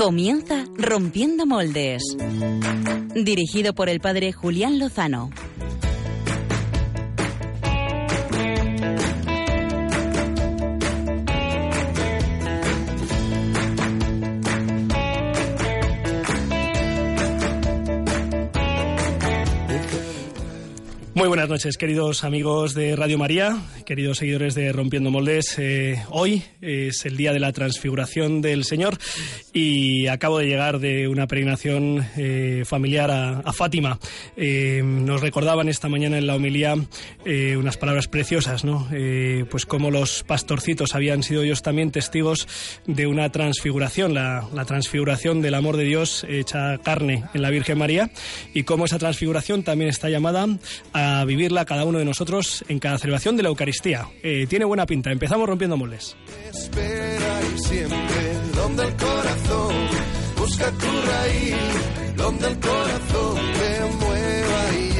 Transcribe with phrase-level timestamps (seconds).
[0.00, 2.02] Comienza Rompiendo Moldes.
[3.14, 5.28] Dirigido por el padre Julián Lozano.
[21.12, 23.58] Muy buenas noches, queridos amigos de Radio María,
[23.90, 25.58] queridos seguidores de Rompiendo Moldes.
[25.58, 28.96] Eh, hoy es el día de la transfiguración del Señor
[29.52, 33.98] y acabo de llegar de una peregrinación eh, familiar a, Fátima.
[34.36, 36.76] Eh, nos recordaban esta mañana en la homilía
[37.26, 38.88] unas palabras preciosas, ¿no?
[39.50, 42.46] pues como los pastorcitos habían sido ellos también testigos
[42.86, 47.78] de una transfiguración, la, la transfiguración del amor de Dios hecha carne en la Virgen
[47.78, 48.10] María
[48.54, 50.46] y cómo esa transfiguración también está llamada
[50.92, 53.79] a vivirla cada uno de nosotros en cada celebración de la Eucaristía.
[54.22, 55.10] Eh, tiene buena pinta.
[55.10, 56.16] Empezamos rompiendo moldes.
[56.52, 59.74] Espera y siempre donde el corazón
[60.38, 64.90] busca tu raíz, donde el corazón te mueva y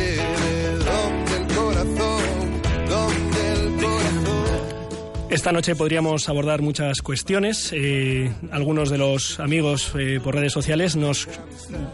[5.30, 7.72] Esta noche podríamos abordar muchas cuestiones.
[7.72, 11.28] Eh, algunos de los amigos eh, por redes sociales nos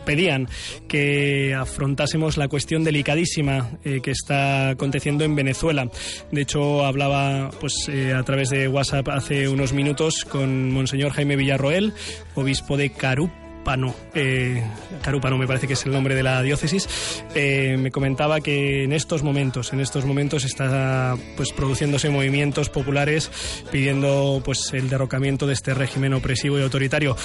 [0.07, 0.49] pedían
[0.89, 5.91] que afrontásemos la cuestión delicadísima eh, que está aconteciendo en Venezuela.
[6.33, 11.93] De hecho, hablaba pues a través de WhatsApp hace unos minutos con Monseñor Jaime Villarroel,
[12.37, 13.31] obispo de Carup
[13.67, 16.89] Carúpano, eh, me parece que es el nombre de la diócesis,
[17.35, 23.29] eh, me comentaba que en estos momentos, en estos momentos está pues produciéndose movimientos populares
[23.73, 27.17] pidiendo pues el derrocamiento de este régimen opresivo y autoritario.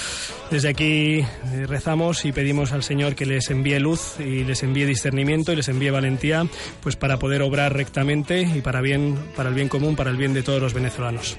[0.50, 1.26] Desde aquí eh,
[1.68, 5.68] rezamos y pedimos al Señor que les envíe luz y les envíe discernimiento y les
[5.68, 6.44] envíe valentía
[6.82, 10.34] pues para poder obrar rectamente y para bien para el bien común, para el bien
[10.34, 11.38] de todos los venezolanos.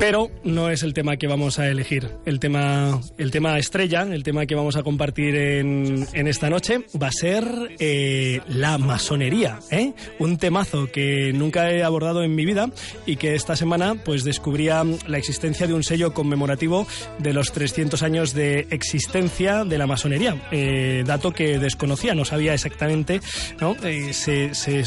[0.00, 2.08] Pero no es el tema que vamos a elegir.
[2.24, 7.08] El tema, el tema estrella, el tema que vamos a compartir en, esta noche, va
[7.08, 7.44] a ser
[7.78, 9.58] eh, la masonería.
[9.70, 9.92] ¿eh?
[10.18, 12.70] Un temazo que nunca he abordado en mi vida
[13.04, 16.86] y que esta semana pues descubría la existencia de un sello conmemorativo
[17.18, 20.48] de los 300 años de existencia de la masonería.
[20.50, 23.20] Eh, dato que desconocía, no sabía exactamente.
[23.60, 23.76] ¿no?
[24.12, 24.82] se, se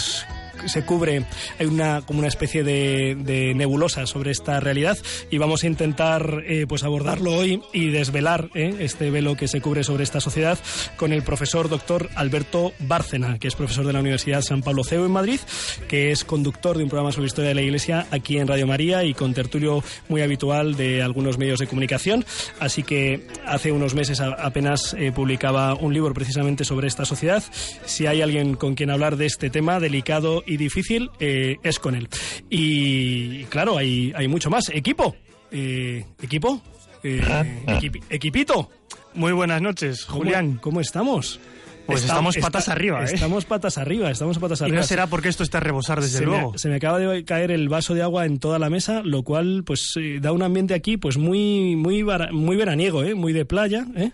[0.66, 1.26] se cubre,
[1.60, 4.98] hay una como una especie de, nebulosa sobre esta realidad
[5.30, 9.62] y vamos a intentar eh, pues abordarlo hoy y desvelar eh, este velo que se
[9.62, 10.58] cubre sobre esta sociedad
[10.98, 15.06] con el profesor doctor Alberto Bárcena, que es profesor de la Universidad San Pablo CEU
[15.06, 15.40] en Madrid,
[15.88, 19.04] que es conductor de un programa sobre historia de la Iglesia aquí en Radio María
[19.04, 22.26] y con tertulio muy habitual de algunos medios de comunicación.
[22.60, 27.44] Así que hace unos meses apenas eh, publicaba un libro precisamente sobre esta sociedad.
[27.86, 31.96] Si hay alguien con quien hablar de este tema delicado y difícil eh, es con
[31.96, 32.08] él.
[32.50, 34.70] Y claro, hay, hay mucho más.
[34.70, 35.16] Equipo.
[35.52, 36.62] Eh, equipo.
[37.04, 37.80] Eh, ah, ah.
[38.10, 38.70] equipito.
[39.14, 40.58] Muy buenas noches, Julián.
[40.62, 41.40] ¿Cómo estamos?
[41.86, 43.12] Pues estamos patas arriba, ¿eh?
[43.14, 44.78] Estamos patas arriba, estamos patas arriba.
[44.78, 46.58] Y no será porque esto está a rebosar, desde luego.
[46.58, 49.64] se me acaba de caer el vaso de agua en toda la mesa, lo cual
[49.66, 53.16] pues eh, da un ambiente aquí pues muy muy muy veraniego, ¿eh?
[53.16, 54.12] Muy de playa, ¿eh?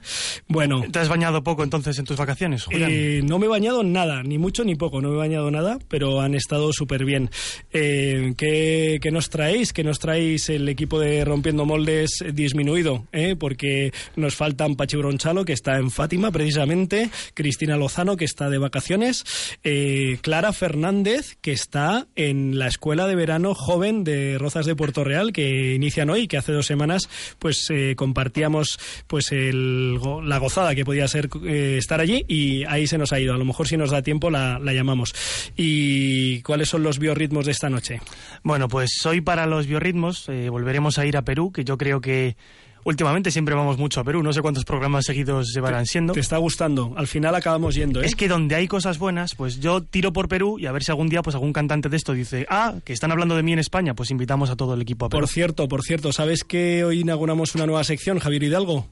[0.47, 0.83] Bueno.
[0.91, 2.89] ¿Te has bañado poco entonces en tus vacaciones, Julián?
[2.91, 5.77] Eh, no me he bañado nada, ni mucho ni poco, no me he bañado nada,
[5.87, 7.29] pero han estado súper bien.
[7.71, 9.73] ¿qué, ¿qué, nos traéis?
[9.73, 13.05] ¿Qué nos traéis el equipo de Rompiendo Moldes disminuido?
[13.39, 18.57] Porque nos faltan Pachi Bronchalo, que está en Fátima precisamente, Cristina Lozano, que está de
[18.57, 19.25] vacaciones,
[19.63, 25.03] eh, Clara Fernández, que está en la Escuela de Verano Joven de Rozas de Puerto
[25.03, 30.85] Real, que inician hoy, que hace dos semanas pues eh, compartíamos pues la gozada que
[30.85, 33.33] podía ser eh, estar allí y ahí se nos ha ido.
[33.33, 35.13] A lo mejor si nos da tiempo la, la llamamos.
[35.55, 38.01] ¿Y cuáles son los biorritmos de esta noche?
[38.43, 42.35] Bueno, pues hoy para los biorritmos volveremos a ir a Perú, que yo creo que
[42.83, 46.13] Últimamente siempre vamos mucho a Perú, no sé cuántos programas seguidos llevarán siendo.
[46.13, 48.01] Te está gustando, al final acabamos yendo.
[48.01, 48.05] ¿eh?
[48.05, 50.91] Es que donde hay cosas buenas, pues yo tiro por Perú y a ver si
[50.91, 53.59] algún día pues algún cantante de esto dice, ah, que están hablando de mí en
[53.59, 55.21] España, pues invitamos a todo el equipo a Perú.
[55.21, 58.87] Por cierto, por cierto, ¿sabes que hoy inauguramos una nueva sección, Javier Hidalgo?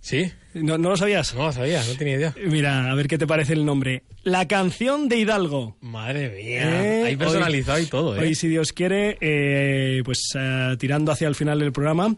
[0.00, 0.32] Sí.
[0.54, 1.34] ¿No, ¿No, lo sabías?
[1.34, 2.34] No lo sabía, no tenía idea.
[2.46, 4.02] Mira, a ver qué te parece el nombre.
[4.22, 5.76] La canción de Hidalgo.
[5.80, 6.84] Madre mía.
[6.84, 8.20] Eh, Hay personalizado y todo, ¿eh?
[8.20, 12.14] Hoy, si Dios quiere, eh, pues eh, tirando hacia el final del programa,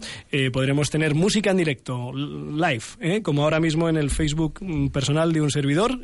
[0.53, 5.41] podremos tener música en directo, live, como ahora mismo en el Facebook mm, personal de
[5.41, 6.01] un servidor,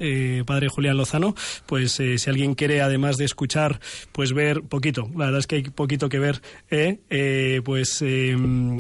[0.46, 1.34] Padre Julián Lozano.
[1.66, 3.80] Pues si alguien quiere, además de escuchar,
[4.12, 5.10] pues ver poquito.
[5.16, 6.40] La verdad es que hay poquito que ver.
[7.64, 8.04] pues,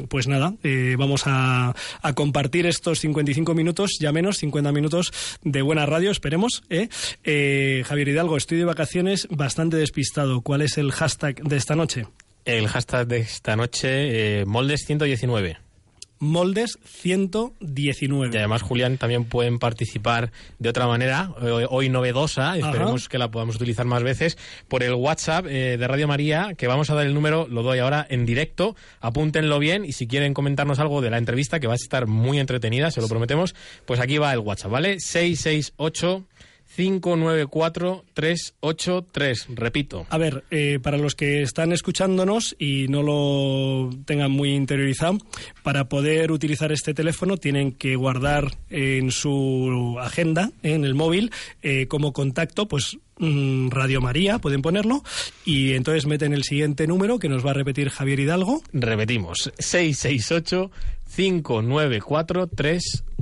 [0.08, 0.54] pues nada,
[0.96, 6.10] vamos a, a compartir estos 55 45 minutos, ya menos, 50 minutos de buena radio,
[6.10, 6.62] esperemos.
[6.68, 6.88] ¿eh?
[7.24, 10.42] Eh, Javier Hidalgo, estoy de vacaciones bastante despistado.
[10.42, 12.06] ¿Cuál es el hashtag de esta noche?
[12.44, 15.69] El hashtag de esta noche, eh, moldes119.
[16.20, 18.32] Moldes 119.
[18.32, 23.30] Y además, Julián, también pueden participar de otra manera, eh, hoy novedosa, esperemos que la
[23.30, 24.36] podamos utilizar más veces,
[24.68, 27.78] por el WhatsApp eh, de Radio María, que vamos a dar el número, lo doy
[27.78, 31.72] ahora en directo, apúntenlo bien y si quieren comentarnos algo de la entrevista, que va
[31.72, 33.54] a estar muy entretenida, se lo prometemos,
[33.86, 35.00] pues aquí va el WhatsApp, ¿vale?
[35.00, 36.26] 668
[36.76, 39.46] 594-383.
[39.54, 40.04] Repito.
[40.08, 45.18] A ver, eh, para los que están escuchándonos y no lo tengan muy interiorizado,
[45.62, 51.32] para poder utilizar este teléfono tienen que guardar en su agenda, en el móvil,
[51.62, 55.02] eh, como contacto, pues mm, Radio María, pueden ponerlo,
[55.44, 58.62] y entonces meten el siguiente número que nos va a repetir Javier Hidalgo.
[58.72, 60.70] Repetimos, 668
[61.14, 62.46] 594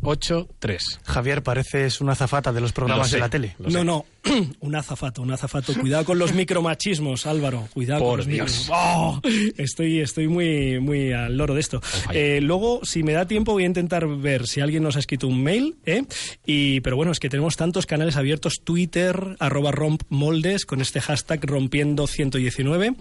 [0.00, 1.00] 383.
[1.04, 3.54] Javier, pareces una azafata de los programas Lo sé, de la tele.
[3.58, 3.76] lo sé.
[3.76, 4.04] No, no,
[4.60, 5.72] un azafato, un azafato.
[5.74, 7.68] Cuidado con los micromachismos, Álvaro.
[7.72, 8.68] Cuidado con Por los Dios.
[8.72, 9.20] ¡Oh!
[9.56, 11.80] Estoy, estoy muy, muy al loro de esto.
[11.80, 12.16] fire.
[12.16, 15.26] Eh, luego, si me da tiempo, voy a intentar ver si alguien nos ha escrito
[15.28, 15.76] un mail.
[15.86, 16.04] ¿eh?
[16.46, 21.44] Y, pero bueno, es que tenemos tantos canales abiertos: Twitter, arroba rompmoldes, con este hashtag
[21.44, 22.94] rompiendo 119.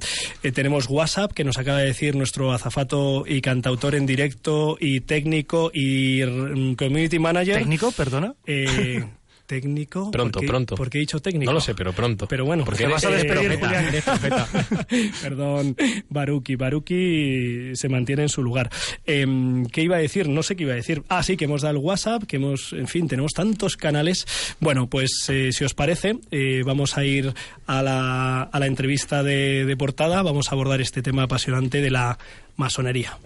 [0.44, 5.02] Eh, tenemos WhatsApp, que nos acaba de decir nuestro azafato y cantautor en directo, y
[5.02, 7.56] técnico, y mm, community manager.
[7.58, 8.34] ¿Técnico, perdona?
[8.46, 9.04] Eh,
[9.48, 10.12] técnico.
[10.12, 10.76] Pronto, ¿Por qué- pronto.
[10.76, 11.46] ¿Por qué he dicho técnico?
[11.50, 12.28] No lo sé, pero pronto.
[12.28, 15.12] Pero bueno, porque eres- vas a eres despedir, profeta, Julián.
[15.22, 15.76] Perdón,
[16.10, 16.56] Baruki.
[16.58, 18.70] Baruki se mantiene en su lugar.
[19.06, 20.28] Em, ¿Qué iba a decir?
[20.28, 21.04] No sé qué iba a decir.
[21.08, 24.26] Ah, sí, que hemos dado el WhatsApp, que hemos, en fin, tenemos tantos canales.
[24.60, 27.34] Bueno, pues eh, si os parece, eh, vamos a ir
[27.68, 30.22] a la, a la entrevista de, de portada.
[30.24, 32.18] Vamos a abordar este tema apasionante de la
[32.58, 33.18] masonería.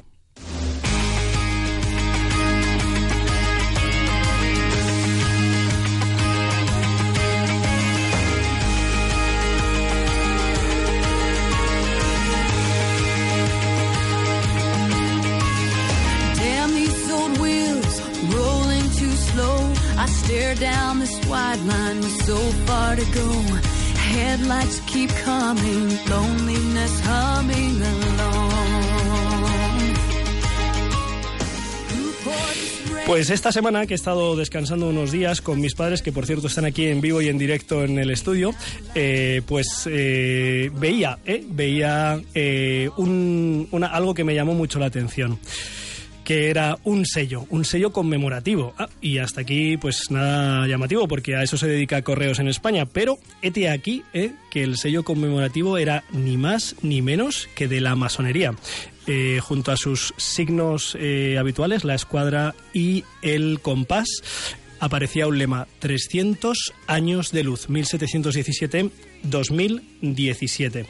[22.25, 22.97] So far.
[24.11, 25.89] Headlights keep coming,
[27.81, 28.41] along.
[33.05, 36.47] Pues esta semana que he estado descansando unos días con mis padres, que por cierto
[36.47, 38.53] están aquí en vivo y en directo en el estudio,
[38.95, 45.39] eh, pues eh, veía, eh, veía eh, un- algo que me llamó mucho la atención
[46.23, 48.73] que era un sello, un sello conmemorativo.
[48.77, 52.85] Ah, y hasta aquí, pues nada llamativo, porque a eso se dedica Correos en España.
[52.85, 57.81] Pero hete aquí eh, que el sello conmemorativo era ni más ni menos que de
[57.81, 58.55] la masonería.
[59.07, 64.07] Eh, junto a sus signos eh, habituales, la escuadra y el compás,
[64.79, 67.67] aparecía un lema 300 años de luz
[69.23, 70.85] 1717-2017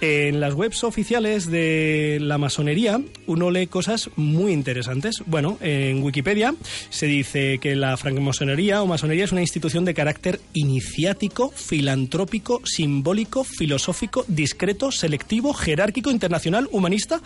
[0.00, 5.22] en las webs oficiales de la masonería uno lee cosas muy interesantes.
[5.26, 6.54] Bueno en Wikipedia
[6.88, 13.44] se dice que la francmasonería o masonería es una institución de carácter iniciático filantrópico simbólico
[13.44, 17.20] filosófico discreto selectivo jerárquico internacional humanista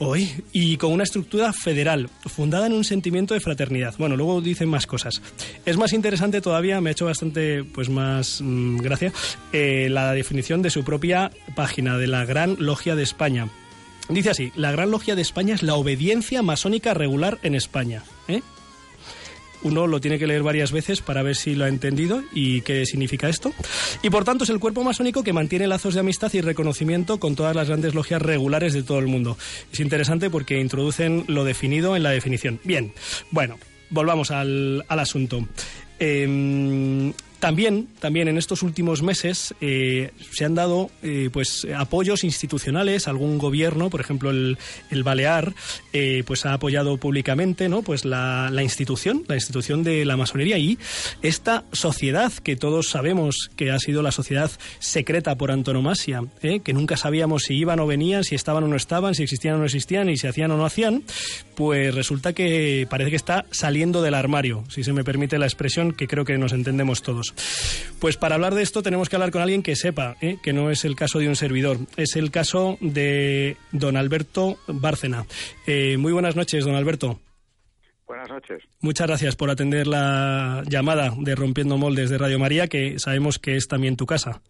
[0.00, 3.94] Hoy, y con una estructura federal, fundada en un sentimiento de fraternidad.
[3.96, 5.22] Bueno, luego dicen más cosas.
[5.64, 9.12] Es más interesante todavía, me ha hecho bastante pues más mm, gracia,
[9.52, 13.48] eh, la definición de su propia página, de la Gran Logia de España.
[14.08, 18.02] Dice así, la Gran Logia de España es la obediencia masónica regular en España.
[18.28, 18.42] ¿eh?
[19.64, 22.86] Uno lo tiene que leer varias veces para ver si lo ha entendido y qué
[22.86, 23.52] significa esto.
[24.02, 27.34] Y por tanto es el cuerpo masónico que mantiene lazos de amistad y reconocimiento con
[27.34, 29.36] todas las grandes logias regulares de todo el mundo.
[29.72, 32.60] Es interesante porque introducen lo definido en la definición.
[32.64, 32.92] Bien,
[33.30, 33.58] bueno,
[33.90, 35.46] volvamos al, al asunto.
[35.98, 37.12] Em,
[37.44, 43.36] también, también en estos últimos meses eh, se han dado eh, pues apoyos institucionales, algún
[43.36, 44.56] gobierno, por ejemplo el,
[44.90, 45.52] el Balear,
[45.92, 47.82] eh, pues ha apoyado públicamente ¿no?
[47.82, 50.78] pues la, la institución, la institución de la masonería y
[51.20, 56.96] esta sociedad que todos sabemos que ha sido la sociedad secreta por antonomasia, que nunca
[56.96, 60.08] sabíamos si iban o venían, si estaban o no estaban, si existían o no existían
[60.08, 61.02] y si hacían o no hacían,
[61.56, 65.92] pues resulta que parece que está saliendo del armario, si se me permite la expresión,
[65.92, 67.33] que creo que nos entendemos todos.
[68.00, 70.36] Pues para hablar de esto tenemos que hablar con alguien que sepa, ¿eh?
[70.42, 75.24] que no es el caso de un servidor, es el caso de don Alberto Bárcena.
[75.66, 77.20] Eh, muy buenas noches, don Alberto.
[78.06, 78.62] Buenas noches.
[78.80, 83.56] Muchas gracias por atender la llamada de Rompiendo Moldes de Radio María, que sabemos que
[83.56, 84.42] es también tu casa.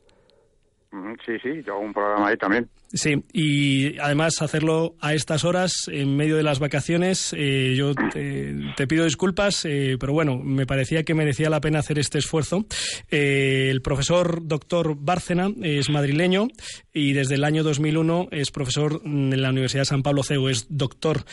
[0.91, 2.69] Mm, Sí, sí, yo hago un programa ahí también.
[2.95, 8.87] Sí, y además hacerlo a estas horas, en medio de las vacaciones, eh, yo te,
[8.87, 12.67] pido disculpas, eh, pero bueno, me parecía que merecía la pena hacer este esfuerzo.
[13.11, 16.47] Eh, el profesor doctor Bárcena es madrileño
[16.93, 20.67] y desde el año 2001 es profesor en la Universidad de San Pablo CEU, es
[20.69, 21.25] doctor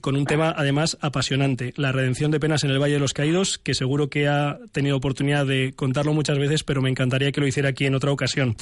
[0.00, 3.58] con un tema además apasionante, la redención de penas en el Valle de los Caídos,
[3.58, 7.46] que seguro que ha tenido oportunidad de contarlo muchas veces, pero me encantaría que lo
[7.48, 8.56] hiciera aquí en otra ocasión.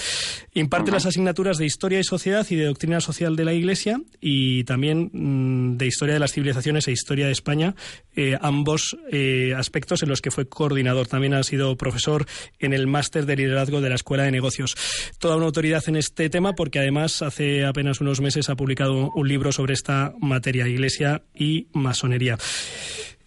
[0.54, 4.64] Imparte las asignaturas de Historia y Sociedad y de Doctrina Social de la Iglesia y
[4.64, 7.75] también mm, de Historia de las Civilizaciones e Historia de España,
[8.16, 11.07] eh, ambos eh, aspectos en los que fue coordinador.
[11.07, 12.26] También ha sido profesor
[12.59, 14.76] en el máster de liderazgo de la Escuela de Negocios.
[15.19, 19.28] Toda una autoridad en este tema porque además hace apenas unos meses ha publicado un
[19.28, 22.38] libro sobre esta materia, Iglesia y masonería.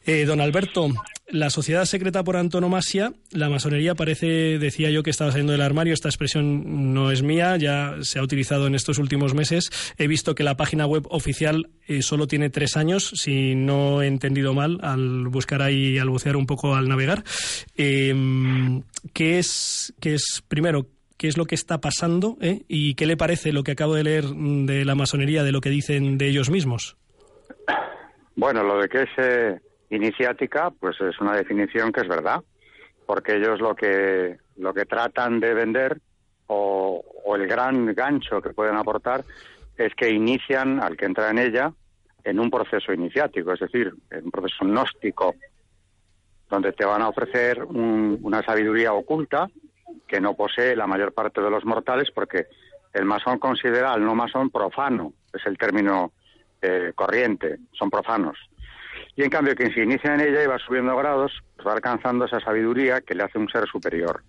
[0.05, 0.89] Eh, don Alberto,
[1.27, 5.93] la sociedad secreta por antonomasia, la masonería parece, decía yo que estaba saliendo del armario,
[5.93, 9.69] esta expresión no es mía, ya se ha utilizado en estos últimos meses.
[9.97, 14.07] He visto que la página web oficial eh, solo tiene tres años, si no he
[14.07, 17.23] entendido mal, al buscar ahí, al bucear un poco, al navegar.
[17.75, 20.87] Em, ¿qué, es, ¿Qué es, primero,
[21.17, 22.63] qué es lo que está pasando eh?
[22.67, 25.69] y qué le parece lo que acabo de leer de la masonería, de lo que
[25.69, 26.97] dicen de ellos mismos?
[28.35, 29.59] Bueno, lo de que es eh,
[29.95, 32.41] iniciática, pues es una definición que es verdad,
[33.05, 35.99] porque ellos lo que lo que tratan de vender
[36.47, 37.03] o,
[37.35, 39.23] el gran gancho que pueden aportar
[39.77, 41.73] es que inician al que entra en ella
[42.23, 45.35] en un proceso iniciático, es decir, en un proceso gnóstico,
[46.49, 49.47] donde te van a ofrecer una sabiduría oculta
[50.07, 52.45] que no posee la mayor parte de los mortales, porque
[52.93, 56.11] el masón considera al no masón profano, es el término
[56.61, 58.37] eh, corriente, son profanos.
[59.15, 62.25] Y en cambio, quien se inicia en ella y va subiendo grados, pues va alcanzando
[62.25, 64.23] esa sabiduría que le hace un ser superior.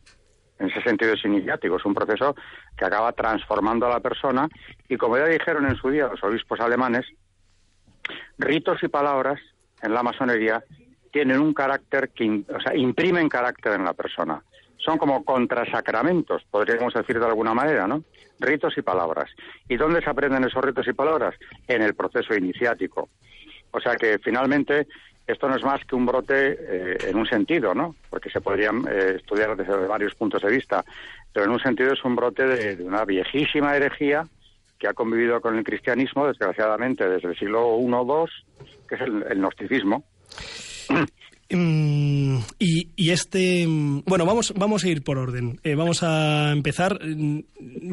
[0.59, 2.35] En ese sentido es iniciático, es un proceso
[2.76, 4.49] que acaba transformando a la persona
[4.88, 7.07] y como ya dijeron en su día los obispos alemanes,
[8.38, 9.41] ritos y palabras
[9.83, 10.62] en la masonería
[11.11, 14.43] tienen un carácter que, o sea, imprimen carácter en la persona.
[14.79, 18.03] Son como contrasacramentos, podríamos decir de alguna manera, ¿no?
[18.41, 19.31] Ritos y palabras.
[19.69, 21.35] ¿Y dónde se aprenden esos ritos y palabras?
[21.69, 23.09] En el proceso iniciático.
[23.75, 24.87] O sea que finalmente
[25.26, 27.97] esto no es más que un brote eh, en un sentido, ¿no?
[28.09, 30.85] Porque se podrían eh, estudiar desde varios puntos de vista,
[31.33, 34.25] pero en un sentido es un brote de, una viejísima herejía
[34.78, 39.00] que ha convivido con el cristianismo, desgraciadamente, desde el siglo I o II, que es
[39.00, 40.04] el, el gnosticismo.
[41.54, 45.61] Mm, y, este, mm, bueno, vamos, vamos a ir por orden.
[45.62, 46.99] Eh, vamos a empezar.
[47.04, 47.44] Mm,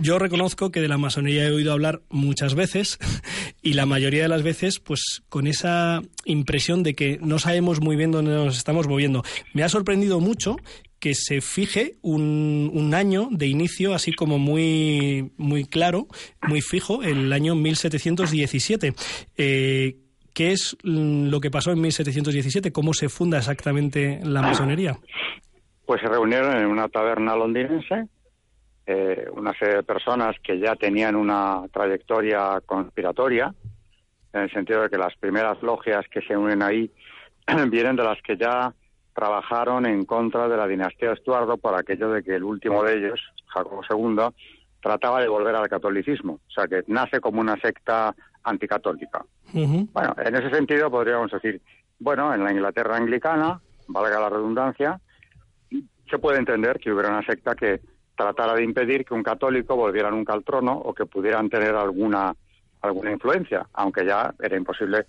[0.02, 2.98] yo reconozco que de la masonería he oído hablar muchas veces
[3.62, 7.96] y la mayoría de las veces, pues con esa impresión de que no sabemos muy
[7.96, 9.24] bien dónde nos estamos moviendo.
[9.54, 10.58] Me ha sorprendido mucho
[11.02, 16.08] que se fije un, año de inicio así como muy, muy claro,
[16.48, 18.94] muy fijo, el año 1717.
[19.38, 20.01] Eh,
[20.34, 22.72] ¿Qué es mm, lo que pasó en 1717?
[22.72, 24.98] ¿Cómo se funda exactamente la masonería?
[25.86, 28.08] Pues se reunieron en una taberna londinense
[28.86, 33.54] eh, una serie de personas que ya tenían una trayectoria conspiratoria,
[34.34, 36.92] en el sentido de que las primeras logias que se unen ahí
[37.70, 38.74] vienen de las que ya
[39.14, 42.98] trabajaron en contra de la dinastía de Estuardo por aquello de que el último de
[42.98, 44.34] ellos, Jacobo II,
[44.82, 46.34] trataba de volver al catolicismo.
[46.34, 49.24] O sea, que nace como una secta anticatólica.
[49.54, 51.62] Bueno, en ese sentido podríamos decir,
[52.00, 55.00] bueno, en la Inglaterra anglicana, valga la redundancia,
[56.10, 57.82] se puede entender que hubiera una secta que
[58.16, 62.36] tratara de impedir que un católico volviera nunca al trono o que pudieran tener alguna
[62.82, 65.06] alguna influencia, aunque ya era imposible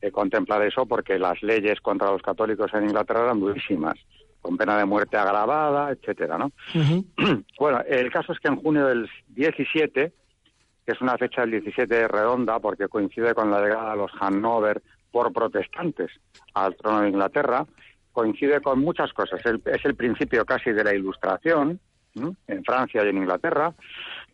[0.00, 3.98] eh, contemplar eso porque las leyes contra los católicos en Inglaterra eran durísimas,
[4.46, 6.52] con pena de muerte agravada, etcétera, ¿no?
[7.58, 10.12] bueno, el caso es que en junio del 17
[10.84, 14.80] que es una fecha del 17 redonda porque coincide con la llegada de los Hanover
[15.10, 16.12] por protestantes
[16.54, 17.66] al trono de Inglaterra,
[18.12, 19.40] coincide con muchas cosas.
[19.44, 21.80] es el principio casi de la Ilustración
[22.14, 23.74] en Francia y en Inglaterra.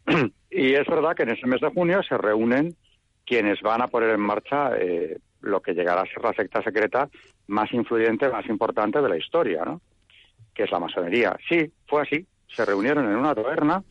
[0.50, 2.76] y es verdad que en ese mes de junio se reúnen
[3.25, 7.09] quienes van a poner en marcha eh, lo que llegará a ser la secta secreta
[7.47, 9.81] más influyente, más importante de la historia, ¿no?
[10.54, 11.37] Que es la masonería.
[11.49, 12.26] Sí, fue así.
[12.54, 13.82] Se reunieron en una taberna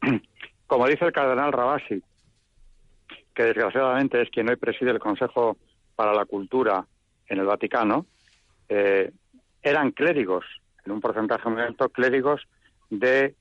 [0.66, 2.02] como dice el cardenal Rabasi,
[3.34, 5.56] que desgraciadamente es quien hoy preside el Consejo
[5.94, 6.84] para la Cultura
[7.28, 8.06] en el Vaticano,
[8.68, 9.10] eh,
[9.62, 10.44] eran clérigos,
[10.84, 12.42] en un porcentaje muy alto, clérigos
[12.90, 13.34] de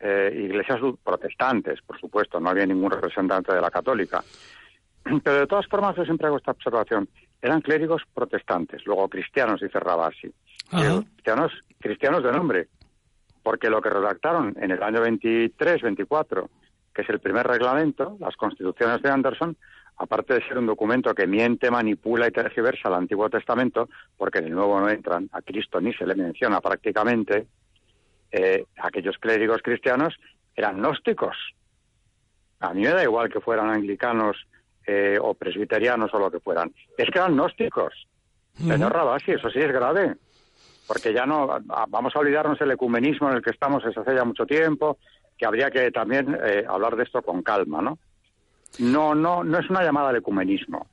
[0.00, 4.22] eh, iglesias protestantes, por supuesto, no había ningún representante de la católica.
[5.22, 7.08] Pero de todas formas, yo siempre hago esta observación.
[7.42, 10.32] Eran clérigos protestantes, luego cristianos, dice Rabasi.
[10.70, 12.68] Cristianos, cristianos de nombre,
[13.42, 16.50] porque lo que redactaron en el año 23, 24
[16.94, 19.56] que es el primer reglamento, las constituciones de Anderson,
[19.96, 24.46] aparte de ser un documento que miente, manipula y tergiversa el Antiguo Testamento, porque en
[24.46, 27.46] el Nuevo no entran, a Cristo ni se le menciona prácticamente,
[28.30, 30.14] eh, aquellos clérigos cristianos
[30.54, 31.36] eran gnósticos.
[32.60, 34.36] A mí me da igual que fueran anglicanos
[34.86, 36.72] eh, o presbiterianos o lo que fueran.
[36.96, 38.06] Es que eran gnósticos.
[38.56, 40.14] Señor Rabasi, eso sí es grave.
[40.86, 41.46] Porque ya no,
[41.88, 44.98] vamos a olvidarnos el ecumenismo en el que estamos desde hace ya mucho tiempo,
[45.36, 47.98] que habría que también eh, hablar de esto con calma, ¿no?
[48.78, 50.86] No, no, no es una llamada al ecumenismo.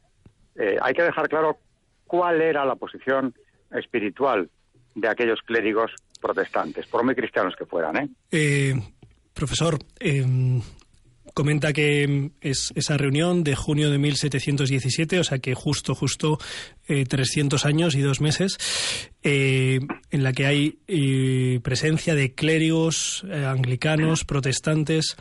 [0.56, 1.58] Eh, hay que dejar claro
[2.06, 3.34] cuál era la posición
[3.72, 4.50] espiritual
[4.96, 8.10] de aquellos clérigos protestantes, por muy cristianos que fueran, ¿eh?
[8.32, 8.74] eh
[9.34, 10.62] profesor, em,
[11.34, 16.40] comenta que es esa reunión de junio de 1717, o sea que justo, justo
[16.88, 18.58] eh, 300 años y dos meses,
[19.24, 25.16] eh, en la que hay eh, presencia de clérigos eh, anglicanos, protestantes,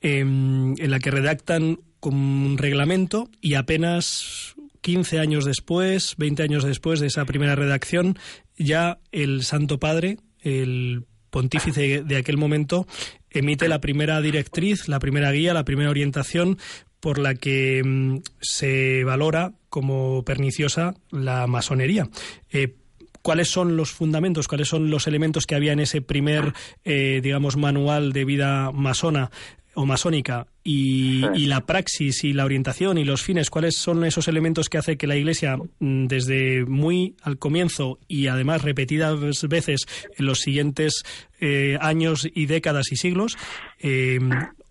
[0.00, 7.00] em, en la que redactan un reglamento y apenas 15 años después, 20 años después
[7.00, 8.18] de esa primera redacción,
[8.56, 12.86] ya el Santo Padre, el pontífice de aquel momento,
[13.32, 16.58] emite la primera directriz, la primera guía, la primera orientación
[17.00, 22.08] por la que mm, se valora como perniciosa la masonería.
[22.50, 22.76] Eh,
[23.22, 27.56] ¿Cuáles son los fundamentos, cuáles son los elementos que había en ese primer, eh, digamos,
[27.56, 29.30] manual de vida masona
[29.74, 34.28] o masónica y, y, la praxis y la orientación y los fines, ¿cuáles son esos
[34.28, 39.80] elementos que hace que la Iglesia mm, desde muy al comienzo y además repetidas veces
[40.16, 41.02] en los siguientes
[41.40, 43.36] eh, años y décadas y siglos
[43.80, 44.18] eh,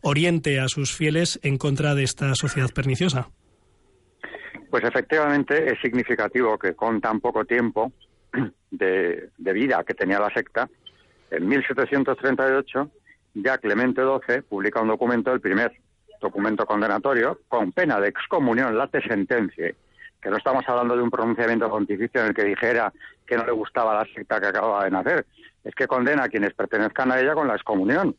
[0.01, 3.29] oriente a sus fieles en contra de esta sociedad perniciosa?
[4.69, 7.91] Pues efectivamente es significativo que con tan poco tiempo
[8.71, 10.69] de, de vida que tenía la secta,
[11.31, 12.91] en 1738
[13.33, 15.71] ya Clemente XII publica un documento, el primer
[16.19, 19.73] documento condenatorio, con pena de excomunión, late sentencia,
[20.21, 22.93] que no estamos hablando de un pronunciamiento pontificio en el que dijera
[23.25, 25.25] que no le gustaba la secta que acababa de nacer,
[25.63, 28.15] es que condena a quienes pertenezcan a ella con la excomunión,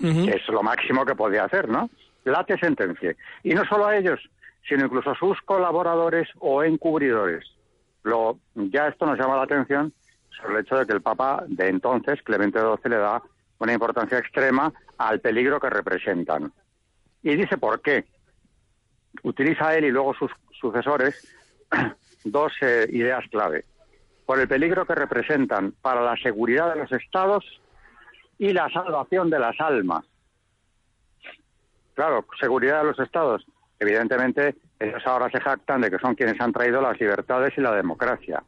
[0.00, 1.90] que es lo máximo que podía hacer, ¿no?
[2.24, 3.14] Late sentencia.
[3.42, 4.20] Y no solo a ellos,
[4.68, 7.44] sino incluso a sus colaboradores o encubridores.
[8.02, 9.92] Lo, ya esto nos llama la atención
[10.30, 13.22] sobre el hecho de que el Papa de entonces, Clemente XII, le da
[13.60, 16.52] una importancia extrema al peligro que representan.
[17.22, 18.04] Y dice por qué.
[19.22, 21.34] Utiliza él y luego sus sucesores
[22.24, 23.64] dos eh, ideas clave.
[24.26, 27.44] Por el peligro que representan para la seguridad de los estados
[28.38, 30.06] y la salvación de las almas.
[31.94, 33.44] Claro, seguridad de los estados.
[33.78, 37.74] Evidentemente, ellos ahora se jactan de que son quienes han traído las libertades y la
[37.74, 38.42] democracia.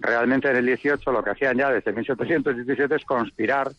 [0.00, 3.70] Realmente en el 18 lo que hacían ya desde 1717 es conspirar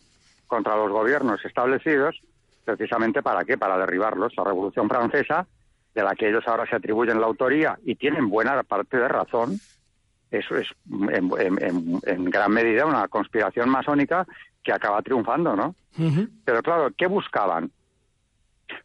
[0.52, 2.20] contra los gobiernos establecidos,
[2.62, 3.56] precisamente para qué?
[3.56, 4.34] Para derribarlos.
[4.36, 5.46] La Revolución Francesa,
[5.94, 9.58] de la que ellos ahora se atribuyen la autoría y tienen buena parte de razón,
[10.30, 14.26] eso es en, en, en gran medida una conspiración masónica
[14.62, 15.74] que acaba triunfando, ¿no?
[16.44, 17.70] Pero claro, ¿qué buscaban?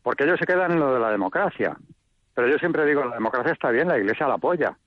[0.04, 1.76] Porque ellos se quedan en lo de la democracia.
[2.34, 4.78] Pero yo siempre digo, la democracia está bien, la Iglesia la apoya.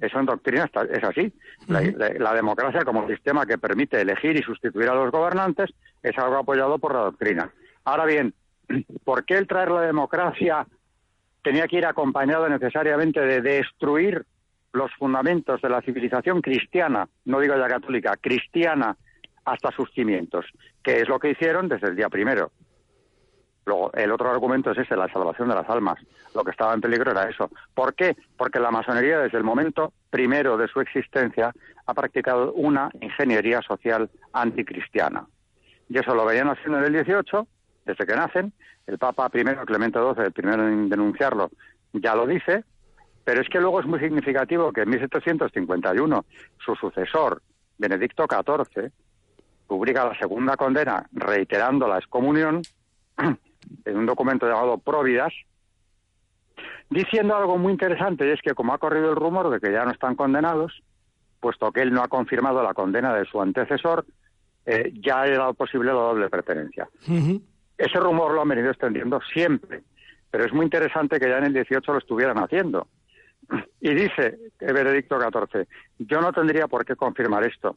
[0.00, 1.32] Eso en doctrina está, es así.
[1.68, 5.70] La, la, la, democracia como sistema que permite elegir y sustituir a los gobernantes
[6.02, 7.50] es algo apoyado por la doctrina.
[7.84, 8.34] Ahora bien,
[9.04, 10.66] ¿por qué el traer la democracia
[11.42, 14.24] tenía que ir acompañado necesariamente de destruir
[14.72, 18.96] los fundamentos de la civilización cristiana, no digo ya católica, cristiana,
[19.44, 20.44] hasta sus cimientos?
[20.82, 22.50] Que es lo que hicieron desde el día primero.
[23.66, 25.98] Luego, el otro argumento es ese, la salvación de las almas.
[26.36, 27.50] Lo que estaba en peligro era eso.
[27.74, 28.16] ¿Por qué?
[28.36, 31.52] Porque la masonería, desde el momento primero de su existencia,
[31.84, 35.26] ha practicado una ingeniería social anticristiana.
[35.88, 37.46] Y eso lo venían haciendo en el 18,
[37.84, 38.52] desde que nacen.
[38.86, 41.50] El Papa primero, Clemente XII, el primero en denunciarlo,
[41.92, 42.62] ya lo dice.
[43.24, 46.24] Pero es que luego es muy significativo que en 1751
[46.64, 47.42] su sucesor,
[47.78, 48.92] Benedicto XIV,
[49.66, 52.62] publica la segunda condena reiterando la excomunión
[53.84, 55.32] en un documento llamado Providas,
[56.90, 59.84] diciendo algo muy interesante, y es que como ha corrido el rumor de que ya
[59.84, 60.82] no están condenados,
[61.40, 64.06] puesto que él no ha confirmado la condena de su antecesor,
[64.64, 66.88] eh, ya era posible la doble pertenencia.
[67.06, 67.42] Uh -huh.
[67.78, 69.82] Ese rumor lo han venido extendiendo siempre,
[70.30, 72.88] pero es muy interesante que ya en el 18 lo estuvieran haciendo.
[73.80, 77.76] Y dice Benedicto XIV, yo no tendría por qué confirmar esto,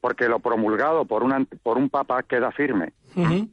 [0.00, 2.92] porque lo promulgado por, una, por un papa queda firme.
[3.16, 3.48] Uh -huh.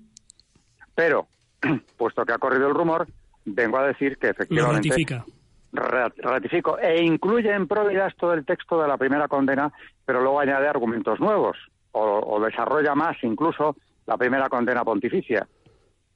[0.96, 1.28] Pero,
[1.98, 3.08] puesto que ha corrido el rumor,
[3.46, 4.90] vengo a decir que efectivamente...
[4.90, 5.26] Lo ratifica.
[5.72, 6.78] Ratifico.
[6.78, 9.72] E incluye en Providas todo el texto de la primera condena,
[10.06, 11.58] pero luego añade argumentos nuevos,
[11.94, 13.76] o, o desarrolla más incluso
[14.06, 15.48] la primera condena pontificia.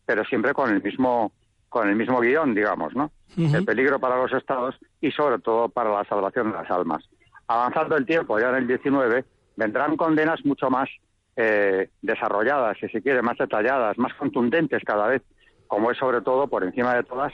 [0.06, 1.32] pero siempre con el mismo
[1.70, 3.12] con el mismo guion, digamos, ¿no?
[3.36, 7.04] El peligro para los estados y sobre todo para la salvación de las almas.
[7.48, 9.26] Avanzando el tiempo, ya en el 19,
[9.58, 10.90] vendrán condenas mucho más
[11.38, 15.22] eh, desarrolladas, si se quiere, más detalladas, más contundentes cada vez,
[15.68, 17.32] como es sobre todo, por encima de todas,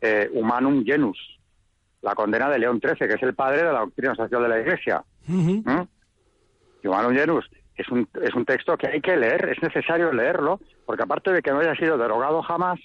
[0.00, 1.18] eh, Humanum Genus,
[2.00, 4.60] la condena de León XIII, que es el padre de la doctrina social de la
[4.60, 5.02] Iglesia.
[6.84, 11.02] Humanum Genus es un, es un texto que hay que leer, es necesario leerlo, porque
[11.02, 12.78] aparte de que no haya sido derogado jamás,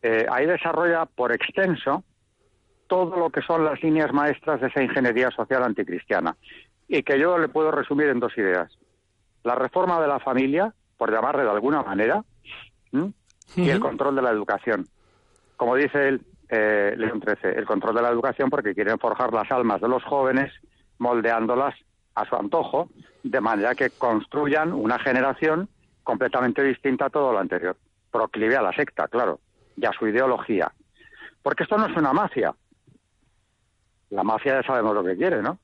[0.00, 2.02] eh, ahí desarrolla por extenso
[2.86, 6.34] todo lo que son las líneas maestras de esa ingeniería social anticristiana.
[6.88, 8.70] Y que yo le puedo resumir en dos ideas.
[9.44, 12.24] La reforma de la familia, por llamarle de alguna manera,
[13.56, 14.86] y el control de la educación.
[15.56, 19.50] Como dice el eh, León XIII, el control de la educación porque quieren forjar las
[19.50, 20.52] almas de los jóvenes
[20.98, 21.74] moldeándolas
[22.14, 22.90] a su antojo,
[23.22, 25.68] de manera que construyan una generación
[26.02, 27.76] completamente distinta a todo lo anterior,
[28.10, 29.40] proclive a la secta, claro,
[29.76, 30.70] y a su ideología.
[31.42, 32.54] Porque esto no es una mafia.
[34.10, 35.58] La mafia ya sabemos lo que quiere, ¿no?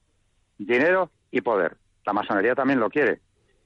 [0.56, 1.76] Dinero y poder.
[2.06, 3.20] La masonería también lo quiere,